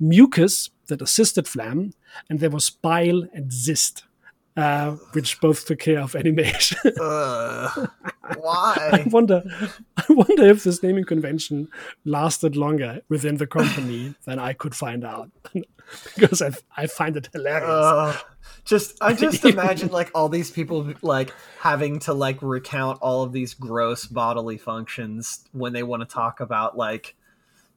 [0.00, 1.92] Mucus that assisted FLEM.
[2.28, 4.02] And there was Bile and CYST,
[4.56, 6.78] uh, which both took care of animation.
[7.00, 7.86] Uh,
[8.24, 9.04] I why?
[9.10, 9.42] wonder,
[9.96, 11.68] I wonder if this naming convention
[12.04, 15.30] lasted longer within the company than I could find out
[16.16, 17.68] because I, I find it hilarious.
[17.68, 18.18] Uh,
[18.64, 23.32] just I just imagine like all these people like having to like recount all of
[23.32, 27.16] these gross bodily functions when they want to talk about like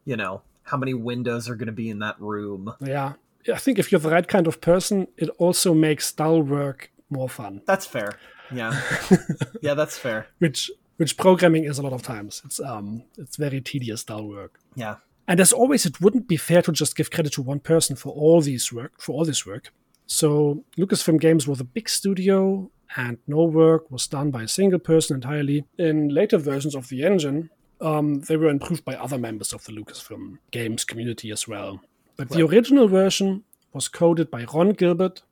[0.06, 2.74] you know how many windows are going to be in that room.
[2.80, 3.14] Yeah.
[3.54, 7.30] I think if you're the right kind of person, it also makes dull work more
[7.30, 7.62] fun.
[7.66, 8.18] That's fair.
[8.52, 8.80] Yeah.
[9.62, 10.28] yeah, that's fair.
[10.40, 12.42] Which which programming is a lot of times.
[12.46, 14.60] It's um it's very tedious dull work.
[14.76, 14.96] Yeah.
[15.28, 18.14] And as always, it wouldn't be fair to just give credit to one person for
[18.14, 19.72] all these work for all this work.
[20.08, 24.80] So Lucasfilm Games was a big studio and no work was done by a single
[24.80, 25.66] person entirely.
[25.78, 27.50] In later versions of the engine,
[27.82, 31.82] um, they were improved by other members of the Lucasfilm Games community as well.
[32.18, 33.44] But the original version
[33.74, 35.24] was coded by Ron Gilbert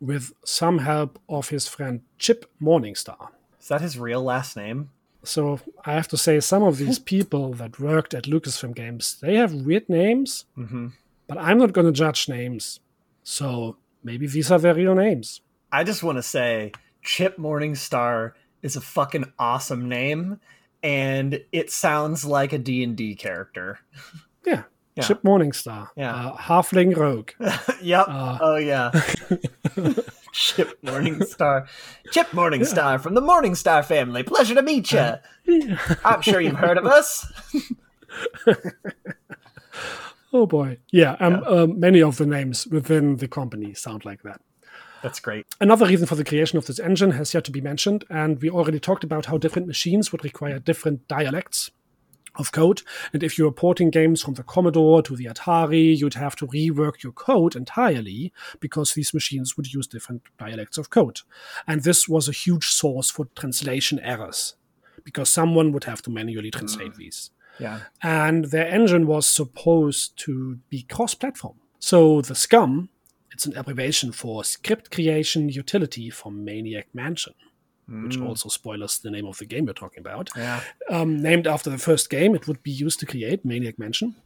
[0.00, 3.28] with some help of his friend Chip Morningstar.
[3.60, 4.90] Is that his real last name?
[5.24, 9.34] So I have to say, some of these people that worked at Lucasfilm Games, they
[9.34, 10.88] have weird names, mm-hmm.
[11.26, 12.80] but I'm not going to judge names.
[13.24, 15.40] So maybe these are their real names.
[15.72, 18.32] I just want to say Chip Morningstar
[18.62, 20.40] is a fucking awesome name,
[20.82, 23.80] and it sounds like a D&D character.
[24.46, 24.62] Yeah,
[24.96, 25.02] yeah.
[25.02, 25.88] Chip Morningstar.
[25.94, 26.14] Yeah.
[26.14, 27.30] Uh, Halfling Rogue.
[27.82, 28.06] yep.
[28.08, 28.90] Uh, oh, yeah.
[30.32, 31.68] Chip Morningstar.
[32.12, 32.96] Chip Morningstar yeah.
[32.96, 34.22] from the Morningstar family.
[34.22, 34.98] Pleasure to meet you.
[34.98, 35.18] Uh,
[36.04, 37.30] I'm sure you've heard of us.
[40.32, 40.78] oh, boy.
[40.90, 41.48] Yeah, um, yeah.
[41.48, 44.40] Um, many of the names within the company sound like that.
[45.02, 45.46] That's great.
[45.60, 48.48] Another reason for the creation of this engine has yet to be mentioned, and we
[48.48, 51.70] already talked about how different machines would require different dialects
[52.38, 52.82] of code.
[53.12, 57.02] And if you're porting games from the Commodore to the Atari, you'd have to rework
[57.02, 61.20] your code entirely because these machines would use different dialects of code.
[61.66, 64.56] And this was a huge source for translation errors
[65.04, 66.96] because someone would have to manually translate mm.
[66.96, 67.30] these.
[67.58, 67.80] Yeah.
[68.02, 71.56] And their engine was supposed to be cross platform.
[71.78, 72.88] So the SCUMM,
[73.32, 77.34] it's an abbreviation for Script Creation Utility from Maniac Mansion
[77.88, 78.26] which mm.
[78.26, 80.30] also spoilers the name of the game we're talking about.
[80.36, 80.60] Yeah.
[80.90, 84.16] Um, named after the first game, it would be used to create Maniac Mansion.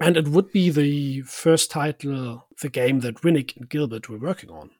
[0.00, 4.50] And it would be the first title, the game that Winnick and Gilbert were working
[4.50, 4.70] on.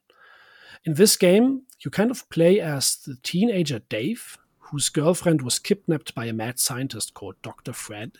[0.84, 6.14] In this game, you kind of play as the teenager Dave, whose girlfriend was kidnapped
[6.14, 7.74] by a mad scientist called Dr.
[7.74, 8.12] Fred.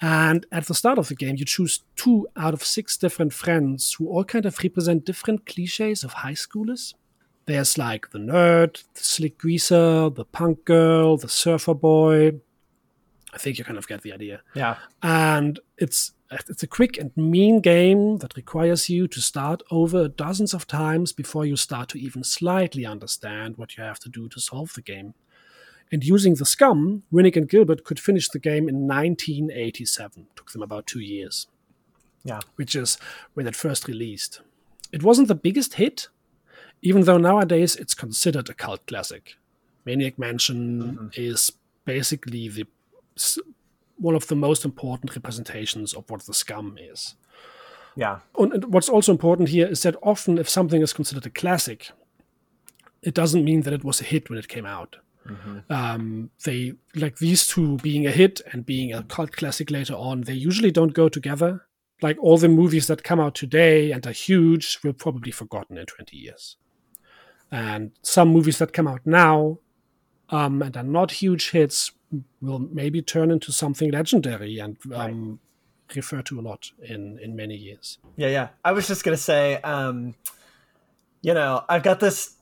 [0.00, 3.94] And at the start of the game, you choose two out of six different friends
[3.94, 6.94] who all kind of represent different cliches of high schoolers.
[7.46, 12.40] There's like the nerd, the slick greaser, the punk girl, the surfer boy.
[13.32, 14.42] I think you kind of get the idea.
[14.54, 14.76] Yeah.
[15.02, 20.54] And it's it's a quick and mean game that requires you to start over dozens
[20.54, 24.40] of times before you start to even slightly understand what you have to do to
[24.40, 25.14] solve the game.
[25.92, 30.22] And using the SCUMM, Winnick and Gilbert could finish the game in 1987.
[30.22, 31.46] It took them about two years.
[32.24, 32.40] Yeah.
[32.56, 32.96] Which is
[33.34, 34.40] when it first released.
[34.92, 36.08] It wasn't the biggest hit,
[36.84, 39.36] even though nowadays it's considered a cult classic.
[39.86, 41.08] Maniac Mansion mm-hmm.
[41.14, 41.52] is
[41.84, 42.66] basically the
[43.96, 47.14] one of the most important representations of what the SCUMM is.
[47.96, 48.18] Yeah.
[48.38, 51.90] And what's also important here is that often, if something is considered a classic,
[53.02, 54.96] it doesn't mean that it was a hit when it came out.
[55.26, 55.72] Mm-hmm.
[55.72, 60.22] Um, they like these two being a hit and being a cult classic later on.
[60.22, 61.66] They usually don't go together.
[62.02, 65.86] Like all the movies that come out today and are huge will probably forgotten in
[65.86, 66.56] twenty years.
[67.50, 69.58] And some movies that come out now
[70.30, 71.92] um, and are not huge hits
[72.40, 75.96] will maybe turn into something legendary and um, right.
[75.96, 77.98] refer to a lot in in many years.
[78.16, 78.48] Yeah, yeah.
[78.64, 80.14] I was just gonna say, um,
[81.22, 82.36] you know, I've got this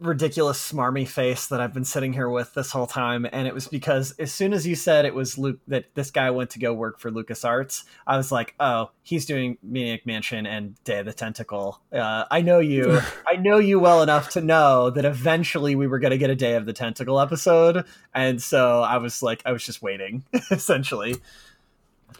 [0.00, 3.68] ridiculous smarmy face that I've been sitting here with this whole time, and it was
[3.68, 6.72] because as soon as you said it was Luke that this guy went to go
[6.72, 11.12] work for LucasArts, I was like, oh, he's doing Maniac Mansion and Day of the
[11.12, 11.80] Tentacle.
[11.92, 15.98] Uh, I know you, I know you well enough to know that eventually we were
[15.98, 17.84] going to get a Day of the Tentacle episode,
[18.14, 21.16] and so I was like, I was just waiting, essentially,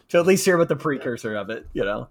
[0.09, 2.09] to at least hear what the precursor of it, you know.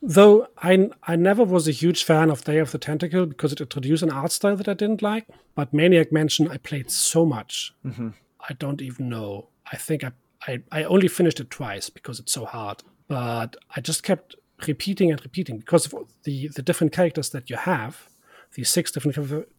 [0.00, 3.60] Though I I never was a huge fan of Day of the Tentacle because it
[3.60, 5.26] introduced an art style that I didn't like.
[5.54, 7.72] But Maniac Mansion I played so much.
[7.84, 8.10] Mm-hmm.
[8.48, 9.48] I don't even know.
[9.72, 10.12] I think I,
[10.46, 12.82] I I only finished it twice because it's so hard.
[13.08, 14.36] But I just kept
[14.66, 18.08] repeating and repeating because of the the different characters that you have,
[18.54, 19.16] the six different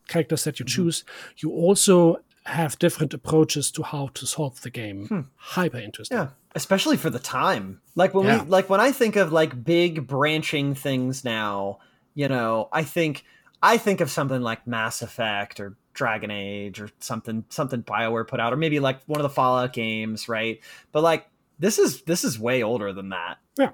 [0.08, 0.84] characters that you mm-hmm.
[0.84, 1.04] choose.
[1.38, 5.08] You also have different approaches to how to solve the game.
[5.08, 5.22] Hmm.
[5.36, 6.18] Hyper interesting.
[6.18, 7.82] Yeah, especially for the time.
[7.96, 8.44] Like when yeah.
[8.44, 11.80] we like when I think of like big branching things now,
[12.14, 13.24] you know, I think
[13.62, 18.40] I think of something like Mass Effect or Dragon Age or something something BioWare put
[18.40, 20.60] out or maybe like one of the Fallout games, right?
[20.92, 21.28] But like
[21.60, 23.38] this is this is way older than that.
[23.58, 23.72] Yeah.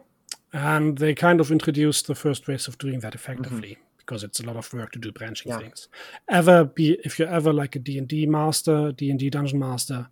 [0.51, 3.71] And they kind of introduced the first ways of doing that effectively.
[3.71, 3.84] Mm-hmm.
[4.05, 5.59] Because it's a lot of work to do branching yeah.
[5.59, 5.87] things.
[6.29, 9.59] Ever be if you're ever like a D and D master, D and D dungeon
[9.59, 10.09] master,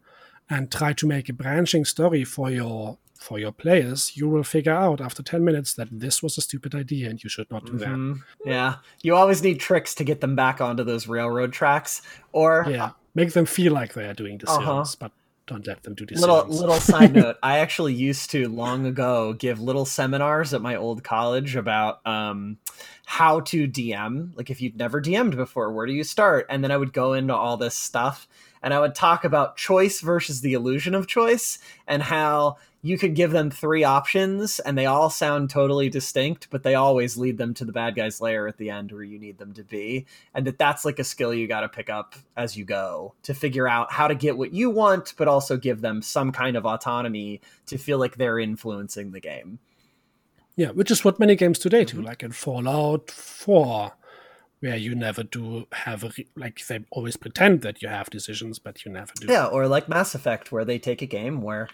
[0.49, 4.73] and try to make a branching story for your for your players, you will figure
[4.73, 7.73] out after 10 minutes that this was a stupid idea and you should not do
[7.73, 8.13] mm-hmm.
[8.13, 8.19] that.
[8.45, 8.75] Yeah.
[9.01, 12.01] You always need tricks to get them back onto those railroad tracks
[12.33, 12.91] or Yeah.
[13.15, 14.85] Make them feel like they are doing the uh-huh.
[14.99, 15.11] but
[15.45, 16.19] don't let them do this.
[16.19, 20.75] Little little side note, I actually used to long ago give little seminars at my
[20.75, 22.57] old college about um,
[23.05, 24.35] how to DM.
[24.35, 26.45] Like if you'd never DM'd before, where do you start?
[26.49, 28.27] And then I would go into all this stuff
[28.61, 33.15] and I would talk about choice versus the illusion of choice and how you could
[33.15, 37.53] give them three options and they all sound totally distinct but they always lead them
[37.53, 40.05] to the bad guy's layer at the end where you need them to be
[40.36, 43.34] and that that's like a skill you got to pick up as you go to
[43.34, 46.65] figure out how to get what you want but also give them some kind of
[46.65, 49.57] autonomy to feel like they're influencing the game
[50.55, 52.05] yeah which is what many games today do mm-hmm.
[52.05, 53.93] like in fallout 4
[54.59, 58.59] where you never do have a re- like they always pretend that you have decisions
[58.59, 61.69] but you never do yeah or like mass effect where they take a game where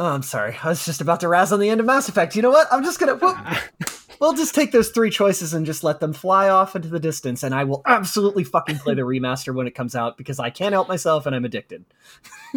[0.00, 0.56] Oh, I'm sorry.
[0.62, 2.34] I was just about to razz on the end of Mass Effect.
[2.34, 2.66] You know what?
[2.72, 3.16] I'm just gonna.
[3.16, 3.36] We'll,
[4.18, 7.42] we'll just take those three choices and just let them fly off into the distance,
[7.42, 10.72] and I will absolutely fucking play the remaster when it comes out because I can't
[10.72, 11.84] help myself and I'm addicted.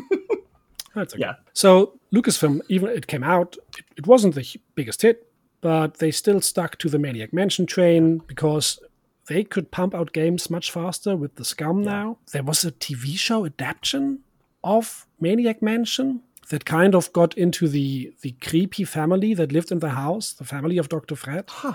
[0.95, 1.19] That's okay.
[1.19, 1.33] Yeah.
[1.51, 5.27] So Lucasfilm, even it came out, it, it wasn't the biggest hit,
[5.59, 8.79] but they still stuck to the Maniac Mansion train because
[9.27, 11.91] they could pump out games much faster with the SCUMM yeah.
[11.91, 12.17] now.
[12.31, 14.19] There was a TV show adaptation
[14.63, 19.79] of Maniac Mansion that kind of got into the the creepy family that lived in
[19.79, 21.15] the house, the family of Dr.
[21.15, 21.45] Fred.
[21.49, 21.73] Huh.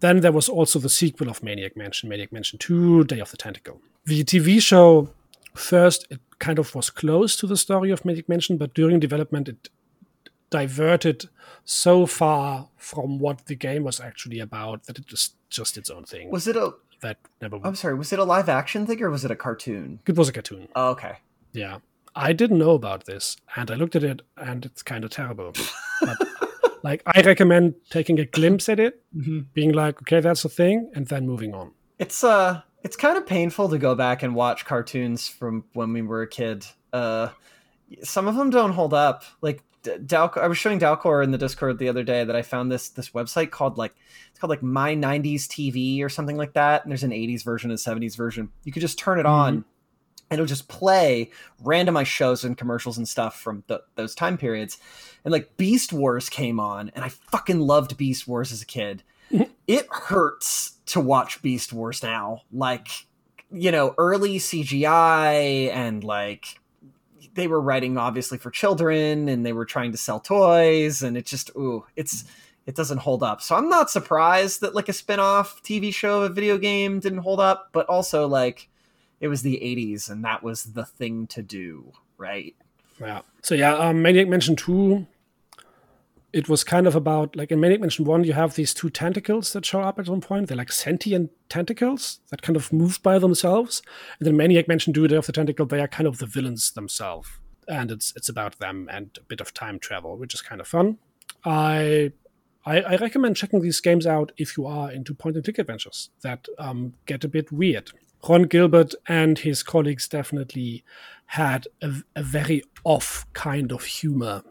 [0.00, 3.36] Then there was also the sequel of Maniac Mansion, Maniac Mansion 2, Day of the
[3.36, 3.80] Tentacle.
[4.06, 5.10] The TV show
[5.54, 9.48] first it kind of was close to the story of Maniac Mansion, but during development
[9.48, 9.68] it
[10.48, 11.28] diverted
[11.64, 16.04] so far from what the game was actually about that it was just its own
[16.04, 16.30] thing.
[16.30, 19.24] Was it a that never I'm sorry, was it a live action thing or was
[19.24, 20.00] it a cartoon?
[20.06, 20.68] It was a cartoon.
[20.74, 21.18] Oh, okay.
[21.52, 21.78] Yeah.
[22.14, 25.52] I didn't know about this, and I looked at it, and it's kind of terrible.
[26.00, 26.18] but,
[26.82, 29.40] like, I recommend taking a glimpse at it, mm-hmm.
[29.54, 31.72] being like, okay, that's a thing, and then moving on.
[31.98, 36.02] It's uh, it's kind of painful to go back and watch cartoons from when we
[36.02, 36.66] were a kid.
[36.92, 37.28] Uh,
[38.02, 39.24] some of them don't hold up.
[39.42, 42.70] Like Dal- I was showing Dalcor in the Discord the other day that I found
[42.70, 43.94] this this website called like
[44.30, 46.82] it's called like My 90s TV or something like that.
[46.84, 48.50] And there's an 80s version, and a 70s version.
[48.64, 49.32] You could just turn it mm-hmm.
[49.32, 49.64] on
[50.30, 51.30] it'll just play
[51.62, 54.78] randomized shows and commercials and stuff from the, those time periods.
[55.24, 59.02] And like Beast Wars came on, and I fucking loved Beast Wars as a kid.
[59.32, 59.52] Mm-hmm.
[59.68, 62.42] it hurts to watch Beast Wars now.
[62.52, 62.88] Like,
[63.52, 66.58] you know, early CGI and like
[67.34, 71.26] they were writing obviously for children and they were trying to sell toys and it
[71.26, 72.24] just ooh, it's
[72.66, 73.40] it doesn't hold up.
[73.40, 77.18] So I'm not surprised that like a spin-off TV show of a video game didn't
[77.20, 78.68] hold up, but also like
[79.20, 82.54] it was the 80s and that was the thing to do, right?
[82.98, 83.20] Yeah.
[83.42, 85.06] So yeah, um, Maniac Mansion 2
[86.32, 89.52] it was kind of about like in Maniac Mansion 1 you have these two tentacles
[89.52, 90.48] that show up at one point.
[90.48, 93.82] They're like sentient tentacles that kind of move by themselves.
[94.18, 96.70] And then Maniac Mansion 2 Day of the Tentacle they are kind of the villains
[96.70, 97.28] themselves.
[97.68, 100.68] And it's it's about them and a bit of time travel, which is kind of
[100.68, 100.98] fun.
[101.44, 102.12] I
[102.66, 106.10] I, I, recommend checking these games out if you are into point and click adventures
[106.20, 107.90] that um, get a bit weird.
[108.28, 110.84] Ron Gilbert and his colleagues definitely
[111.26, 114.42] had a, a very off kind of humor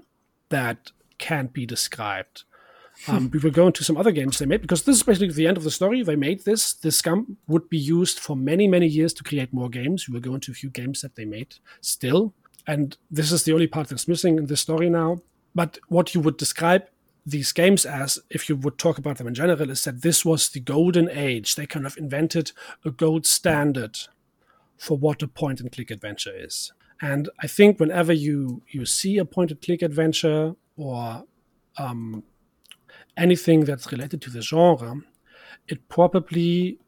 [0.50, 2.44] that can't be described.
[3.08, 5.48] Um, we will go into some other games they made because this is basically the
[5.48, 6.04] end of the story.
[6.04, 6.74] They made this.
[6.74, 10.08] This SCUMM would be used for many, many years to create more games.
[10.08, 12.34] We will go into a few games that they made still.
[12.68, 15.22] And this is the only part that's missing in the story now.
[15.56, 16.88] But what you would describe
[17.30, 20.50] these games as, if you would talk about them in general, is that this was
[20.50, 21.56] the golden age.
[21.56, 22.52] They kind of invented
[22.86, 23.98] a gold standard
[24.78, 26.72] for what a point and click adventure is.
[27.02, 31.24] And I think whenever you you see a point and click adventure or
[31.78, 32.24] um,
[33.16, 35.02] anything that's related to the genre,
[35.68, 36.80] it probably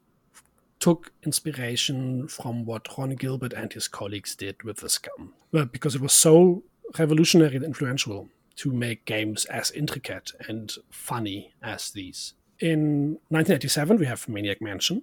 [0.80, 5.94] took inspiration from what Ron Gilbert and his colleagues did with the SCUMM, well, because
[5.94, 6.64] it was so
[6.98, 12.34] revolutionary and influential to make games as intricate and funny as these.
[12.58, 15.02] In 1987, we have Maniac Mansion.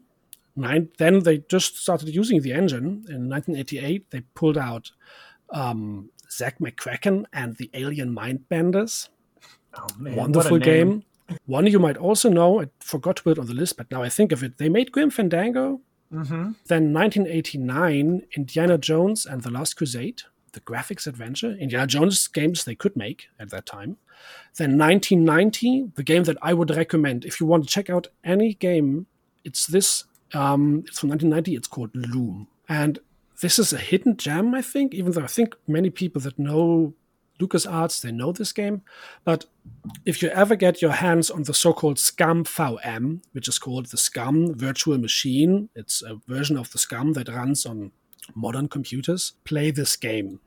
[0.56, 3.06] Nine, then they just started using the engine.
[3.10, 4.92] In 1988, they pulled out
[5.52, 9.10] um, Zak McKracken and the Alien Mindbenders.
[9.74, 11.04] Oh, man, Wonderful game.
[11.46, 14.02] One you might also know, I forgot to put it on the list, but now
[14.02, 14.58] I think of it.
[14.58, 15.82] They made Grim Fandango.
[16.14, 16.52] Mm-hmm.
[16.66, 20.24] Then 1989, Indiana Jones and the Last Crusade,
[20.60, 21.52] the graphics adventure.
[21.54, 23.98] Indiana Jones games they could make at that time.
[24.58, 28.54] Then 1990, the game that I would recommend if you want to check out any
[28.54, 29.08] game,
[29.44, 30.06] it's this.
[30.34, 31.56] Um, it's from 1990.
[31.56, 33.00] It's called Loom, and
[33.42, 34.94] this is a hidden gem, I think.
[34.94, 36.94] Even though I think many people that know
[37.40, 38.82] LucasArts they know this game,
[39.24, 39.46] but
[40.06, 43.98] if you ever get your hands on the so-called SCUMM VM, which is called the
[43.98, 47.92] SCUMM Virtual Machine, it's a version of the SCUMM that runs on
[48.36, 49.34] modern computers.
[49.46, 50.42] Play this game.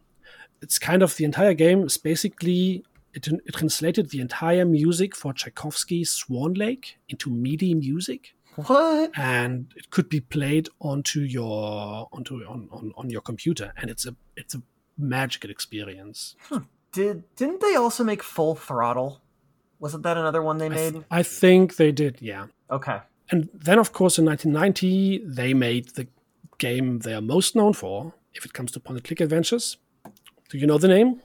[0.62, 2.84] It's kind of the entire game is basically
[3.14, 8.34] it, it translated the entire music for Tchaikovsky's Swan Lake into MIDI music.
[8.56, 9.10] What?
[9.18, 14.06] And it could be played onto your onto on, on, on your computer, and it's
[14.06, 14.62] a it's a
[14.98, 16.36] magical experience.
[16.48, 16.58] Hmm.
[16.92, 19.22] Did didn't they also make Full Throttle?
[19.82, 20.76] Wasn't that another one they made?
[20.76, 22.46] I, th- I think they did, yeah.
[22.70, 23.00] Okay.
[23.30, 26.06] And then, of course, in 1990, they made the
[26.58, 29.78] game they are most known for, if it comes to point-and-click adventures.
[30.52, 31.22] Do you know the name?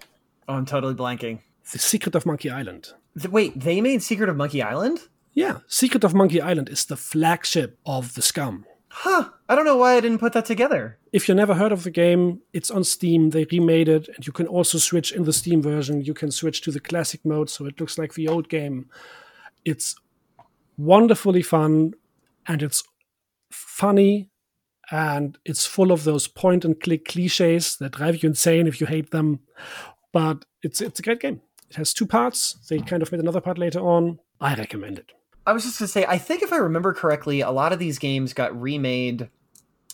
[0.47, 1.39] Oh, I'm totally blanking.
[1.73, 2.93] The Secret of Monkey Island.
[3.13, 5.01] The, wait, they made Secret of Monkey Island?
[5.33, 8.63] Yeah, Secret of Monkey Island is the flagship of the SCUMM.
[8.87, 9.27] Huh.
[9.49, 10.97] I don't know why I didn't put that together.
[11.11, 13.31] If you never heard of the game, it's on Steam.
[13.31, 16.05] They remade it, and you can also switch in the Steam version.
[16.05, 18.89] You can switch to the classic mode, so it looks like the old game.
[19.65, 19.97] It's
[20.77, 21.95] wonderfully fun,
[22.47, 22.81] and it's
[23.51, 24.29] funny,
[24.91, 28.87] and it's full of those point and click cliches that drive you insane if you
[28.87, 29.39] hate them.
[30.13, 31.41] But it's it's a great game.
[31.69, 32.57] It has two parts.
[32.69, 34.19] They kind of made another part later on.
[34.39, 35.11] I recommend it.
[35.45, 37.99] I was just to say, I think if I remember correctly, a lot of these
[37.99, 39.29] games got remade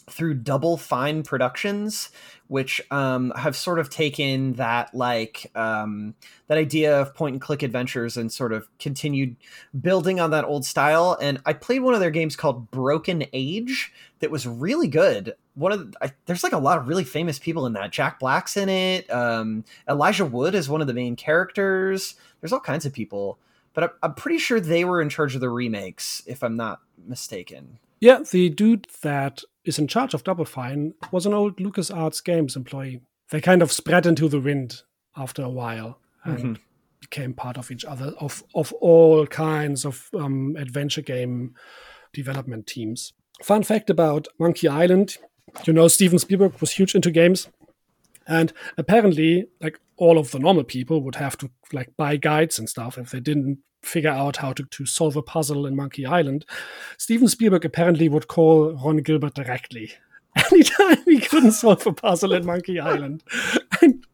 [0.09, 2.09] through Double Fine Productions,
[2.47, 6.15] which um, have sort of taken that like um,
[6.47, 9.35] that idea of point and click adventures and sort of continued
[9.79, 11.17] building on that old style.
[11.21, 15.33] And I played one of their games called Broken Age that was really good.
[15.55, 17.91] One of the, I, there's like a lot of really famous people in that.
[17.91, 19.11] Jack Black's in it.
[19.11, 22.15] Um, Elijah Wood is one of the main characters.
[22.41, 23.37] There's all kinds of people
[23.73, 27.79] but I'm pretty sure they were in charge of the remakes, if I'm not mistaken.
[27.99, 32.55] Yeah, the dude that is in charge of Double Fine was an old LucasArts Games
[32.55, 33.01] employee.
[33.29, 34.81] They kind of spread into the wind
[35.15, 36.53] after a while and mm-hmm.
[36.99, 41.55] became part of each other, of, of all kinds of um, adventure game
[42.13, 43.13] development teams.
[43.41, 45.17] Fun fact about Monkey Island
[45.65, 47.47] you know, Steven Spielberg was huge into games.
[48.27, 52.69] And apparently, like all of the normal people would have to like buy guides and
[52.69, 56.45] stuff if they didn't figure out how to, to solve a puzzle in Monkey Island.
[56.97, 59.91] Steven Spielberg apparently would call Ron Gilbert directly
[60.51, 63.23] anytime he couldn't solve a puzzle in Monkey Island.
[63.81, 64.05] And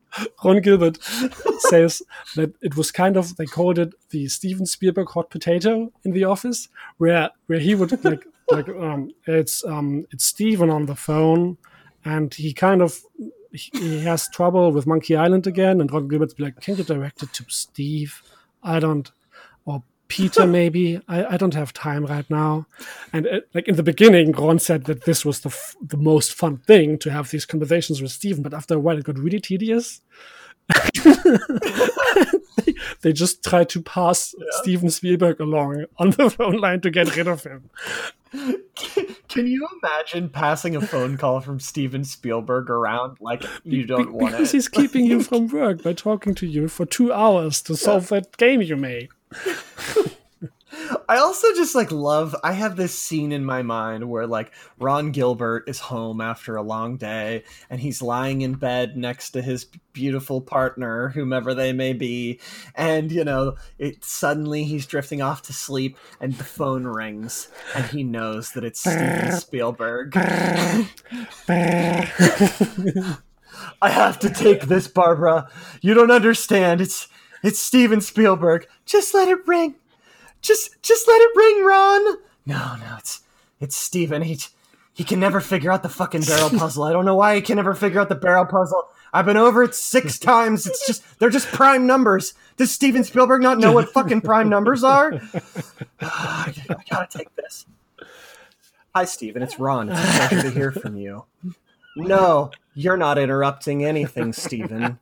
[0.43, 0.97] Ron Gilbert
[1.59, 2.01] says
[2.35, 6.23] that it was kind of they called it the Steven Spielberg hot potato in the
[6.23, 11.57] office, where where he would like like um it's um it's Steven on the phone
[12.05, 12.99] and he kind of
[13.51, 17.23] he has trouble with Monkey Island again, and Ron Gilbert's be like, "Can you direct
[17.23, 18.21] it to Steve?
[18.63, 19.11] I don't,
[19.65, 21.01] or Peter maybe.
[21.07, 22.67] I, I don't have time right now."
[23.13, 26.33] And uh, like in the beginning, Ron said that this was the f- the most
[26.33, 29.39] fun thing to have these conversations with Steven, but after a while, it got really
[29.39, 30.01] tedious.
[31.03, 34.45] They, they, just tried to pass yeah.
[34.61, 37.69] Steven Spielberg along on the phone line to get rid of him.
[38.31, 44.11] Can you imagine passing a phone call from Steven Spielberg around like you don't Be-
[44.11, 44.37] want it?
[44.37, 48.09] Because he's keeping you from work by talking to you for two hours to solve
[48.09, 49.09] that game you made.
[51.07, 55.11] I also just like love I have this scene in my mind where like Ron
[55.11, 59.65] Gilbert is home after a long day and he's lying in bed next to his
[59.93, 62.39] beautiful partner whomever they may be
[62.75, 67.85] and you know it suddenly he's drifting off to sleep and the phone rings and
[67.87, 70.15] he knows that it's Steven Spielberg.
[73.81, 75.49] I have to take this Barbara.
[75.81, 76.81] You don't understand.
[76.81, 77.07] It's
[77.43, 78.67] it's Steven Spielberg.
[78.85, 79.75] Just let it ring
[80.41, 82.17] just just let it ring, Ron.
[82.45, 83.21] No, no, it's
[83.59, 84.21] it's Steven.
[84.21, 84.39] He
[84.93, 86.83] he can never figure out the fucking barrel puzzle.
[86.83, 88.83] I don't know why he can never figure out the barrel puzzle.
[89.13, 90.67] I've been over it six times.
[90.67, 92.33] It's just they're just prime numbers.
[92.57, 95.21] Does Steven Spielberg not know what fucking prime numbers are?
[96.01, 97.65] Ah, I gotta take this.
[98.95, 99.41] Hi, Steven.
[99.41, 99.89] It's Ron.
[99.89, 101.25] It's a pleasure to hear from you.
[101.97, 104.97] No, you're not interrupting anything, Steven.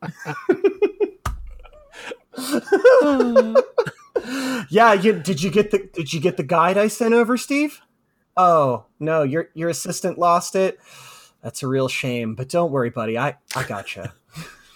[4.69, 7.81] Yeah, you, did you get the did you get the guide I sent over, Steve?
[8.35, 10.80] Oh no, your your assistant lost it.
[11.41, 13.18] That's a real shame, but don't worry, buddy.
[13.18, 14.14] I I gotcha.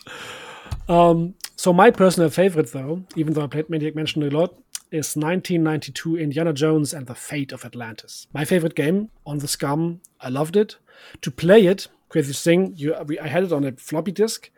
[0.89, 4.55] um, so my personal favorite, though, even though I played Maniac Mansion a lot,
[4.91, 8.27] is 1992 Indiana Jones and the Fate of Atlantis.
[8.33, 9.99] My favorite game on the SCUMM.
[10.19, 10.77] I loved it.
[11.21, 14.49] To play it, crazy thing, you, I had it on a floppy disk,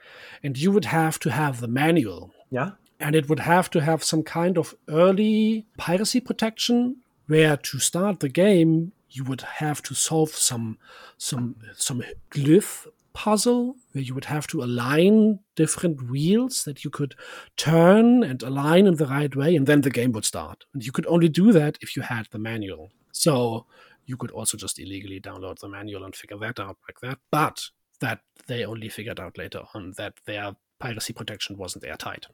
[0.41, 2.31] and you would have to have the manual.
[2.49, 2.71] Yeah.
[2.99, 6.97] And it would have to have some kind of early piracy protection
[7.27, 10.77] where to start the game you would have to solve some
[11.17, 17.13] some some glyph puzzle where you would have to align different wheels that you could
[17.55, 20.65] turn and align in the right way, and then the game would start.
[20.73, 22.91] And you could only do that if you had the manual.
[23.11, 23.67] So
[24.05, 27.19] you could also just illegally download the manual and figure that out like that.
[27.29, 32.27] But that they only figured out later on that their piracy protection wasn't airtight.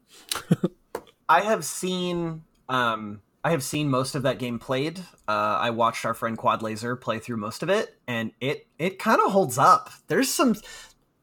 [1.29, 4.99] I have seen um, I have seen most of that game played.
[5.27, 8.97] Uh, I watched our friend Quad Laser play through most of it, and it it
[8.97, 9.91] kind of holds up.
[10.07, 10.55] There's some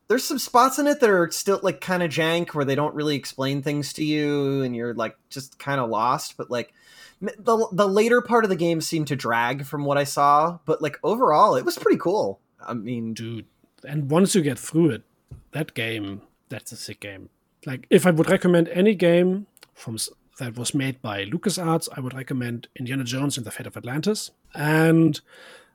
[0.07, 2.95] there's some spots in it that are still like kind of jank where they don't
[2.95, 6.37] really explain things to you, and you're like just kind of lost.
[6.37, 6.73] But like
[7.21, 10.81] the the later part of the game seemed to drag from what I saw, but
[10.81, 12.39] like overall, it was pretty cool.
[12.65, 13.47] I mean, dude,
[13.83, 15.03] and once you get through it,
[15.51, 17.29] that game that's a sick game.
[17.65, 19.97] Like if I would recommend any game from
[20.39, 24.31] that was made by LucasArts, I would recommend Indiana Jones and the Fate of Atlantis.
[24.55, 25.19] And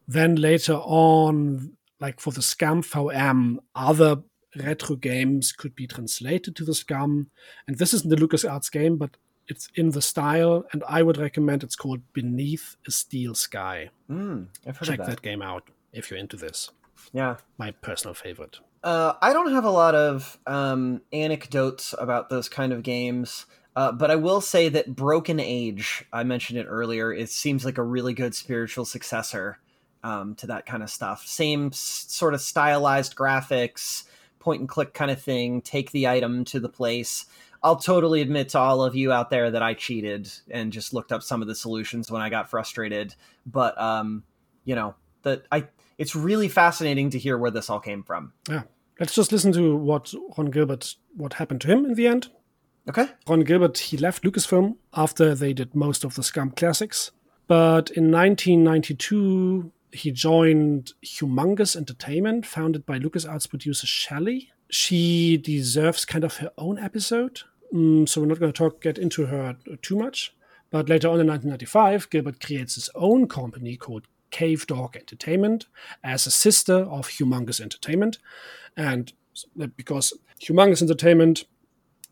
[0.07, 4.21] then later on, like for the SCUMM VM, other
[4.55, 7.27] retro games could be translated to the SCUMM.
[7.67, 9.17] And this isn't the LucasArts game, but
[9.47, 10.63] it's in the style.
[10.71, 13.89] And I would recommend it's called Beneath a Steel Sky.
[14.09, 14.47] Mm,
[14.83, 15.07] Check that.
[15.07, 16.69] that game out if you're into this.
[17.13, 17.37] Yeah.
[17.57, 18.59] My personal favorite.
[18.83, 23.45] Uh, I don't have a lot of um, anecdotes about those kind of games.
[23.75, 27.77] Uh, but I will say that Broken Age, I mentioned it earlier, it seems like
[27.77, 29.59] a really good spiritual successor
[30.03, 31.25] um, to that kind of stuff.
[31.25, 34.03] Same s- sort of stylized graphics,
[34.39, 37.27] point and click kind of thing, take the item to the place.
[37.63, 41.11] I'll totally admit to all of you out there that I cheated and just looked
[41.11, 43.15] up some of the solutions when I got frustrated.
[43.45, 44.23] But um,
[44.65, 45.67] you know, that I
[46.01, 48.33] it's really fascinating to hear where this all came from.
[48.49, 48.63] Yeah.
[48.99, 52.29] Let's just listen to what Ron Gilbert what happened to him in the end.
[52.89, 53.07] Okay.
[53.27, 57.11] Ron Gilbert, he left Lucasfilm after they did most of the SCUMM classics.
[57.45, 64.49] But in 1992, he joined Humongous Entertainment, founded by LucasArts producer Shelley.
[64.71, 67.41] She deserves kind of her own episode,
[67.71, 70.33] mm, so we're not going to talk get into her too much.
[70.71, 75.67] But later on in 1995, Gilbert creates his own company called Cavedog Entertainment
[76.03, 78.17] as a sister of Humongous Entertainment.
[78.75, 79.13] And
[79.75, 81.45] because Humongous Entertainment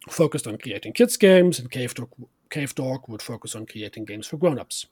[0.10, 2.10] focused on creating kids' games, and Cavedog,
[2.50, 4.88] Cave Dog would focus on creating games for grown-ups.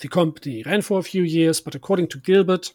[0.00, 2.72] The company ran for a few years, but according to Gilbert,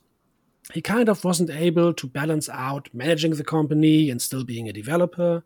[0.73, 4.73] he kind of wasn't able to balance out managing the company and still being a
[4.73, 5.43] developer.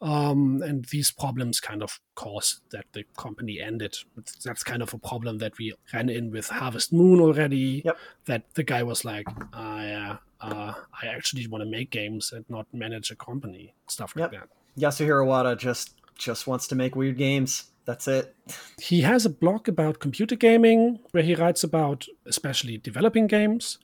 [0.00, 3.96] Um, and these problems kind of caused that the company ended.
[4.44, 7.82] That's kind of a problem that we ran in with Harvest Moon already.
[7.84, 7.98] Yep.
[8.26, 10.72] That the guy was like, uh, uh,
[11.02, 14.40] I actually want to make games and not manage a company, stuff like Yep.
[14.76, 14.80] that.
[14.80, 17.70] Yasuhiro Wada just just wants to make weird games.
[17.84, 18.34] That's it.
[18.80, 23.78] He has a blog about computer gaming where he writes about especially developing games.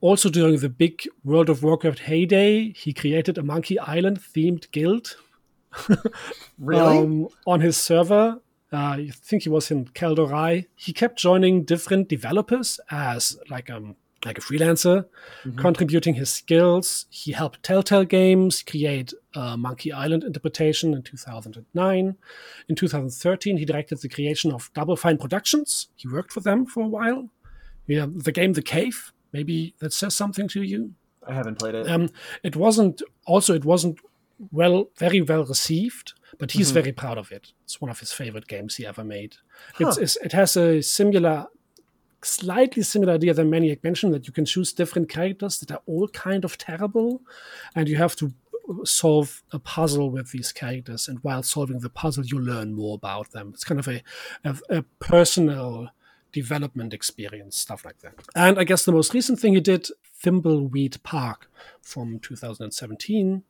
[0.00, 5.16] Also, during the big World of Warcraft heyday, he created a Monkey Island themed guild
[6.58, 6.98] Really?
[6.98, 8.40] um, on his server.
[8.72, 10.66] Uh, I think he was in Kaldorai.
[10.76, 15.06] He kept joining different developers as like um like a freelancer,
[15.56, 17.06] contributing his skills.
[17.08, 22.16] He helped Telltale Games create a Monkey Island interpretation in 2009.
[22.68, 25.88] In 2013, he directed the creation of Double Fine Productions.
[25.96, 27.30] He worked for them for a while.
[27.86, 29.12] Yeah, the game The Cave.
[29.32, 30.92] Maybe that says something to you.
[31.26, 31.88] I haven't played it.
[31.88, 32.10] Um,
[32.42, 34.00] it wasn't also it wasn't
[34.52, 36.74] well very well received, but he's Mhm.
[36.74, 37.52] very proud of it.
[37.64, 39.36] It's one of his favorite games he ever made.
[39.78, 40.02] It's, Huh.
[40.02, 41.46] it's, it has a similar,
[42.22, 46.08] slightly similar idea than Maniac Mansion that you can choose different characters that are all
[46.08, 47.22] kind of terrible,
[47.74, 48.32] and you have to
[48.84, 51.08] solve a puzzle with these characters.
[51.08, 53.50] And while solving the puzzle, you learn more about them.
[53.52, 54.02] It's kind of a,
[54.44, 55.90] a, a personal
[56.32, 58.14] development experience, stuff like that.
[58.36, 59.88] And I guess the most recent thing he did,
[60.22, 61.50] Thimbleweed Park
[61.82, 63.42] from 2017,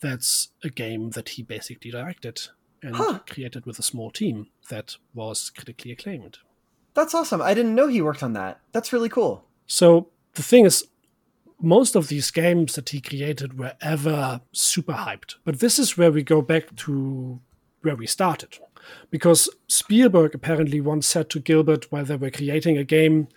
[0.00, 2.40] that's a game that he basically directed
[2.82, 3.20] and Huh.
[3.28, 6.38] created with a small team that was critically acclaimed.
[6.94, 7.42] That's awesome.
[7.42, 8.60] I didn't know he worked on that.
[8.72, 9.44] That's really cool.
[9.66, 10.86] So the thing is,
[11.60, 15.34] most of these games that he created were ever super hyped.
[15.44, 17.40] But this is where we go back to
[17.82, 18.58] where we started.
[19.10, 23.28] Because Spielberg apparently once said to Gilbert while they were creating a game,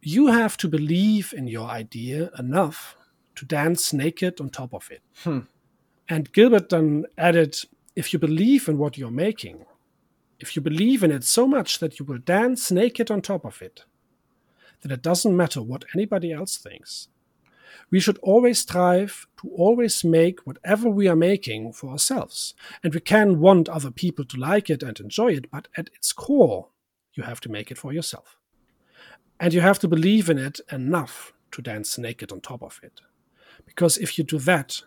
[0.00, 2.96] you have to believe in your idea enough
[3.36, 5.02] to dance naked on top of it.
[5.22, 5.40] Hmm.
[6.08, 7.58] And Gilbert then added,
[7.96, 9.64] if you believe in what you're making,
[10.38, 13.62] if you believe in it so much that you will dance naked on top of
[13.62, 13.84] it,
[14.82, 17.08] then it doesn't matter what anybody else thinks.
[17.90, 22.54] We should always strive to always make whatever we are making for ourselves.
[22.82, 26.12] And we can want other people to like it and enjoy it, but at its
[26.12, 26.68] core,
[27.14, 28.36] you have to make it for yourself.
[29.38, 33.00] And you have to believe in it enough to dance naked on top of it.
[33.64, 34.82] Because if you do that,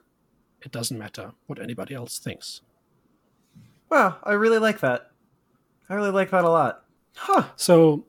[0.62, 2.62] it doesn't matter what anybody else thinks.
[3.90, 5.12] Wow, I really like that.
[5.90, 6.84] I really like that a lot.
[7.16, 7.46] Huh.
[7.56, 8.06] So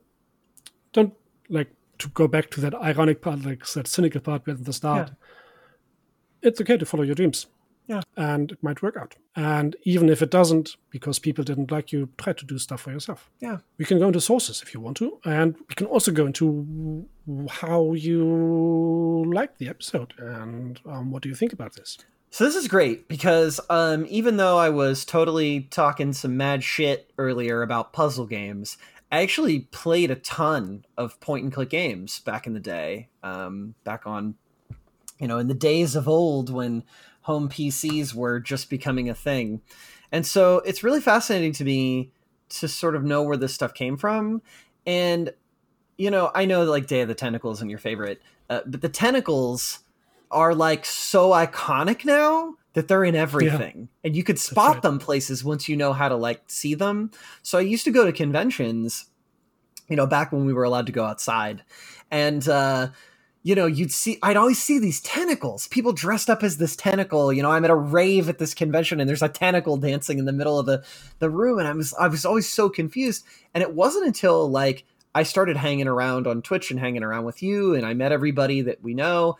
[0.93, 1.13] don't
[1.49, 5.09] like to go back to that ironic part, like that cynical part at the start.
[5.09, 6.49] Yeah.
[6.49, 7.47] It's okay to follow your dreams.
[7.87, 8.01] Yeah.
[8.15, 9.15] And it might work out.
[9.35, 12.91] And even if it doesn't, because people didn't like you, try to do stuff for
[12.91, 13.31] yourself.
[13.39, 13.57] Yeah.
[13.79, 15.19] We can go into sources if you want to.
[15.25, 17.07] And we can also go into
[17.49, 21.97] how you like the episode and um, what do you think about this.
[22.31, 27.11] So this is great because um, even though I was totally talking some mad shit
[27.17, 28.77] earlier about puzzle games,
[29.11, 33.09] I actually played a ton of point and click games back in the day.
[33.23, 34.35] Um, back on,
[35.19, 36.83] you know, in the days of old when
[37.21, 39.61] home PCs were just becoming a thing.
[40.11, 42.11] And so it's really fascinating to me
[42.49, 44.43] to sort of know where this stuff came from.
[44.85, 45.33] And,
[45.97, 48.89] you know, I know like Day of the Tentacles isn't your favorite, uh, but the
[48.89, 49.79] tentacles
[50.31, 53.89] are like so iconic now that they're in everything.
[54.03, 54.07] Yeah.
[54.07, 54.81] and you could spot right.
[54.81, 57.11] them places once you know how to like see them.
[57.41, 59.05] So i used to go to conventions
[59.89, 61.63] you know back when we were allowed to go outside.
[62.11, 62.89] And uh
[63.41, 67.33] you know you'd see i'd always see these tentacles people dressed up as this tentacle.
[67.33, 70.25] You know i'm at a rave at this convention and there's a tentacle dancing in
[70.25, 70.83] the middle of the
[71.19, 71.57] the room.
[71.59, 73.25] And i was i was always so confused.
[73.53, 74.85] And it wasn't until like
[75.15, 78.61] i started hanging around on twitch and hanging around with you and i met everybody
[78.61, 79.37] that we know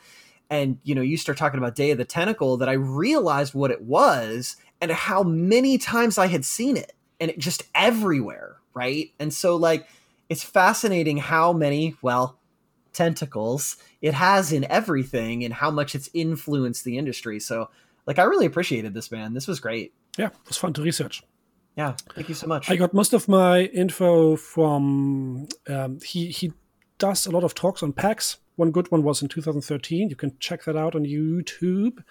[0.49, 3.71] and you know you start talking about day of the tentacle that i realized what
[3.71, 9.11] it was and how many times i had seen it and it just everywhere right?
[9.19, 9.87] And so like
[10.29, 12.37] it's fascinating how many well
[12.93, 17.39] tentacles it has in everything and how much it's influenced the industry.
[17.39, 17.69] So
[18.05, 19.33] like i really appreciated this man.
[19.33, 19.93] This was great.
[20.17, 21.23] Yeah it was fun to research.
[21.75, 22.69] Yeah thank you so much.
[22.69, 26.53] I got most of my info from um, he he
[26.97, 30.09] does a lot of talks on PAX one good one was in 2013.
[30.09, 32.03] You can check that out on YouTube.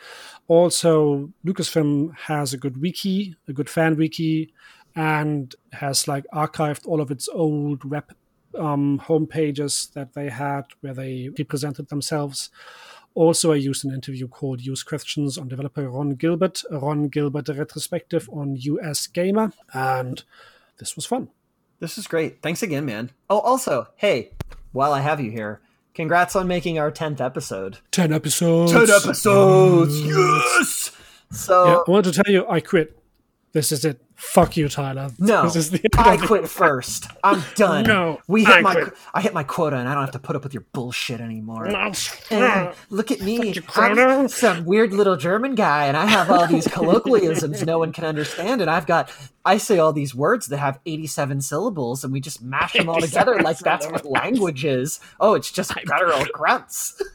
[0.49, 4.53] Also, Lucasfilm has a good wiki, a good fan wiki,
[4.97, 8.12] and has like archived all of its old web
[8.59, 12.51] um, home pages that they had where they represented themselves.
[13.15, 18.29] Also, I used an interview called Use Questions on developer Ron Gilbert, Ron Gilbert retrospective
[18.33, 20.23] on US Gamer, and
[20.79, 21.29] this was fun.
[21.81, 22.43] This is great.
[22.43, 23.11] Thanks again, man.
[23.29, 24.33] Oh, also, hey,
[24.73, 25.61] while I have you here,
[25.99, 27.79] Congrats on making our 10th episode.
[27.91, 28.70] 10 episodes.
[28.70, 30.01] 10 episodes.
[30.01, 30.93] Yes.
[31.33, 32.97] So yeah, I want to tell you I quit.
[33.53, 34.01] This is it.
[34.15, 35.11] Fuck you, Tyler.
[35.19, 35.49] No,
[35.97, 37.07] I quit first.
[37.23, 37.85] I'm done.
[37.85, 38.95] No, we hit I my quit.
[39.15, 41.69] I hit my quota, and I don't have to put up with your bullshit anymore.
[41.69, 41.93] No,
[42.31, 46.66] and look at me, I'm some weird little German guy, and I have all these
[46.66, 49.11] colloquialisms no one can understand, and I've got
[49.45, 53.01] I say all these words that have 87 syllables, and we just mash them all
[53.01, 55.01] together like that's what language is.
[55.20, 57.01] Oh, it's just guttural grunts.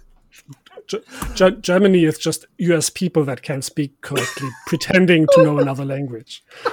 [1.36, 6.44] G- Germany is just US people that can speak correctly, pretending to know another language.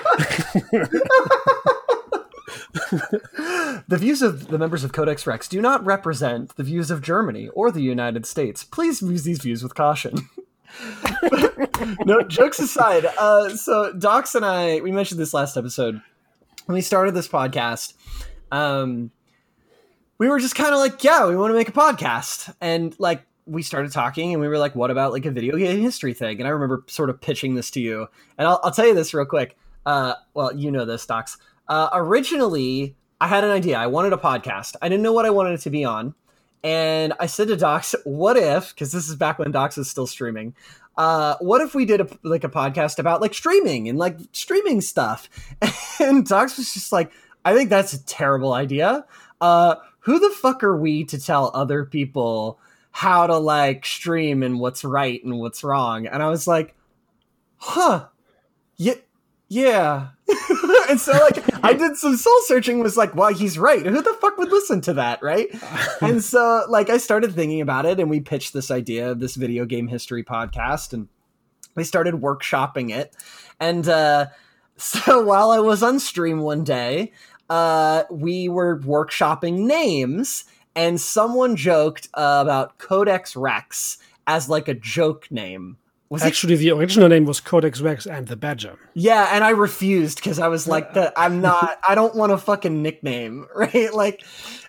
[3.89, 7.49] the views of the members of Codex Rex do not represent the views of Germany
[7.49, 8.65] or the United States.
[8.65, 10.29] Please use these views with caution.
[12.05, 16.01] no, jokes aside, uh, so Docs and I, we mentioned this last episode.
[16.67, 17.95] When we started this podcast,
[18.53, 19.11] um,
[20.19, 22.55] we were just kind of like, yeah, we want to make a podcast.
[22.61, 25.81] And like, we started talking and we were like, what about like a video game
[25.81, 26.39] history thing?
[26.39, 28.07] And I remember sort of pitching this to you.
[28.39, 29.57] And I'll, I'll tell you this real quick.
[29.85, 31.37] Uh, well, you know this, Docs.
[31.69, 33.77] Uh, originally, I had an idea.
[33.77, 34.77] I wanted a podcast.
[34.81, 36.15] I didn't know what I wanted it to be on.
[36.63, 40.07] And I said to Docs, what if, because this is back when Docs was still
[40.07, 40.55] streaming,
[40.97, 44.81] uh, what if we did a, like a podcast about like streaming and like streaming
[44.81, 45.29] stuff?
[46.01, 47.13] And Docs was just like,
[47.45, 49.05] I think that's a terrible idea.
[49.39, 52.59] Uh, who the fuck are we to tell other people
[52.91, 56.07] how to like stream and what's right and what's wrong.
[56.07, 56.75] And I was like,
[57.57, 58.07] huh,
[58.77, 58.95] yeah,
[59.49, 60.09] yeah.
[60.89, 63.85] and so like I did some soul searching was like, well, he's right.
[63.85, 65.49] Who the fuck would listen to that, right?
[66.01, 69.35] and so like I started thinking about it and we pitched this idea of this
[69.35, 71.09] video game history podcast and
[71.75, 73.15] we started workshopping it.
[73.59, 74.27] And uh
[74.77, 77.13] so while I was on stream one day,
[77.49, 80.45] uh we were workshopping names
[80.75, 85.79] and someone joked uh, about Codex Rex as like a joke name
[86.09, 86.27] Was it?
[86.27, 88.79] Actually, the original name was Codex Rex and the Badger.
[88.95, 92.39] Yeah, and I refused because I was like, the, I'm not, I don't want a
[92.39, 93.93] fucking nickname, right?
[93.93, 94.25] Like,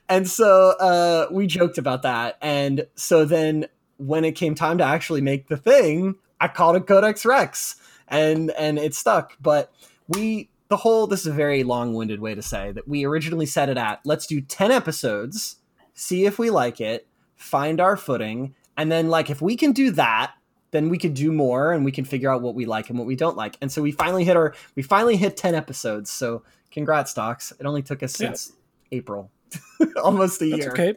[0.09, 2.37] and so uh, we joked about that.
[2.41, 3.67] And so then
[3.97, 7.75] when it came time to actually make the thing, I called it Codex Rex,
[8.07, 9.37] and and it stuck.
[9.39, 9.71] But
[10.07, 13.69] we, the whole, this is a very long-winded way to say that we originally set
[13.69, 15.57] it at let's do ten episodes,
[16.01, 19.91] see if we like it, find our footing, and then like if we can do
[19.91, 20.33] that
[20.71, 23.05] then we could do more and we can figure out what we like and what
[23.05, 23.57] we don't like.
[23.59, 26.09] And so we finally hit our we finally hit 10 episodes.
[26.09, 27.51] So congrats docs.
[27.59, 28.27] It only took us Yeah.
[28.27, 28.53] since
[28.93, 29.29] April.
[30.01, 30.71] Almost a That's year.
[30.71, 30.95] okay.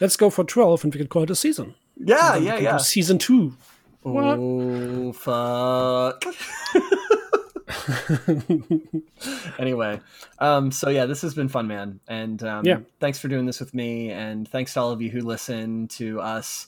[0.00, 1.74] Let's go for 12 and we could call it a season.
[1.96, 2.76] Yeah, yeah, yeah.
[2.76, 3.52] Season 2.
[4.02, 4.38] What?
[4.38, 6.22] Oh fuck.
[9.58, 10.00] anyway,
[10.38, 12.78] um, so yeah, this has been fun, man, and um, Yeah.
[13.00, 16.20] thanks for doing this with me, and thanks to all of you who listen to
[16.20, 16.66] us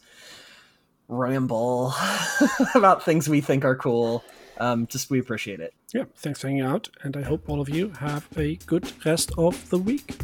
[1.08, 1.92] ramble
[2.74, 4.22] about things we think are cool.
[4.58, 5.72] Um, just we appreciate it.
[5.94, 6.88] Yeah, thanks for hanging out.
[7.02, 10.16] And I hope all of you have a good rest of the week.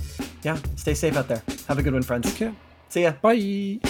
[0.42, 1.42] Yeah, stay safe out there.
[1.68, 2.28] Have a good one, friends.
[2.34, 2.52] Okay.
[2.90, 3.12] See ya.
[3.22, 3.80] Bye.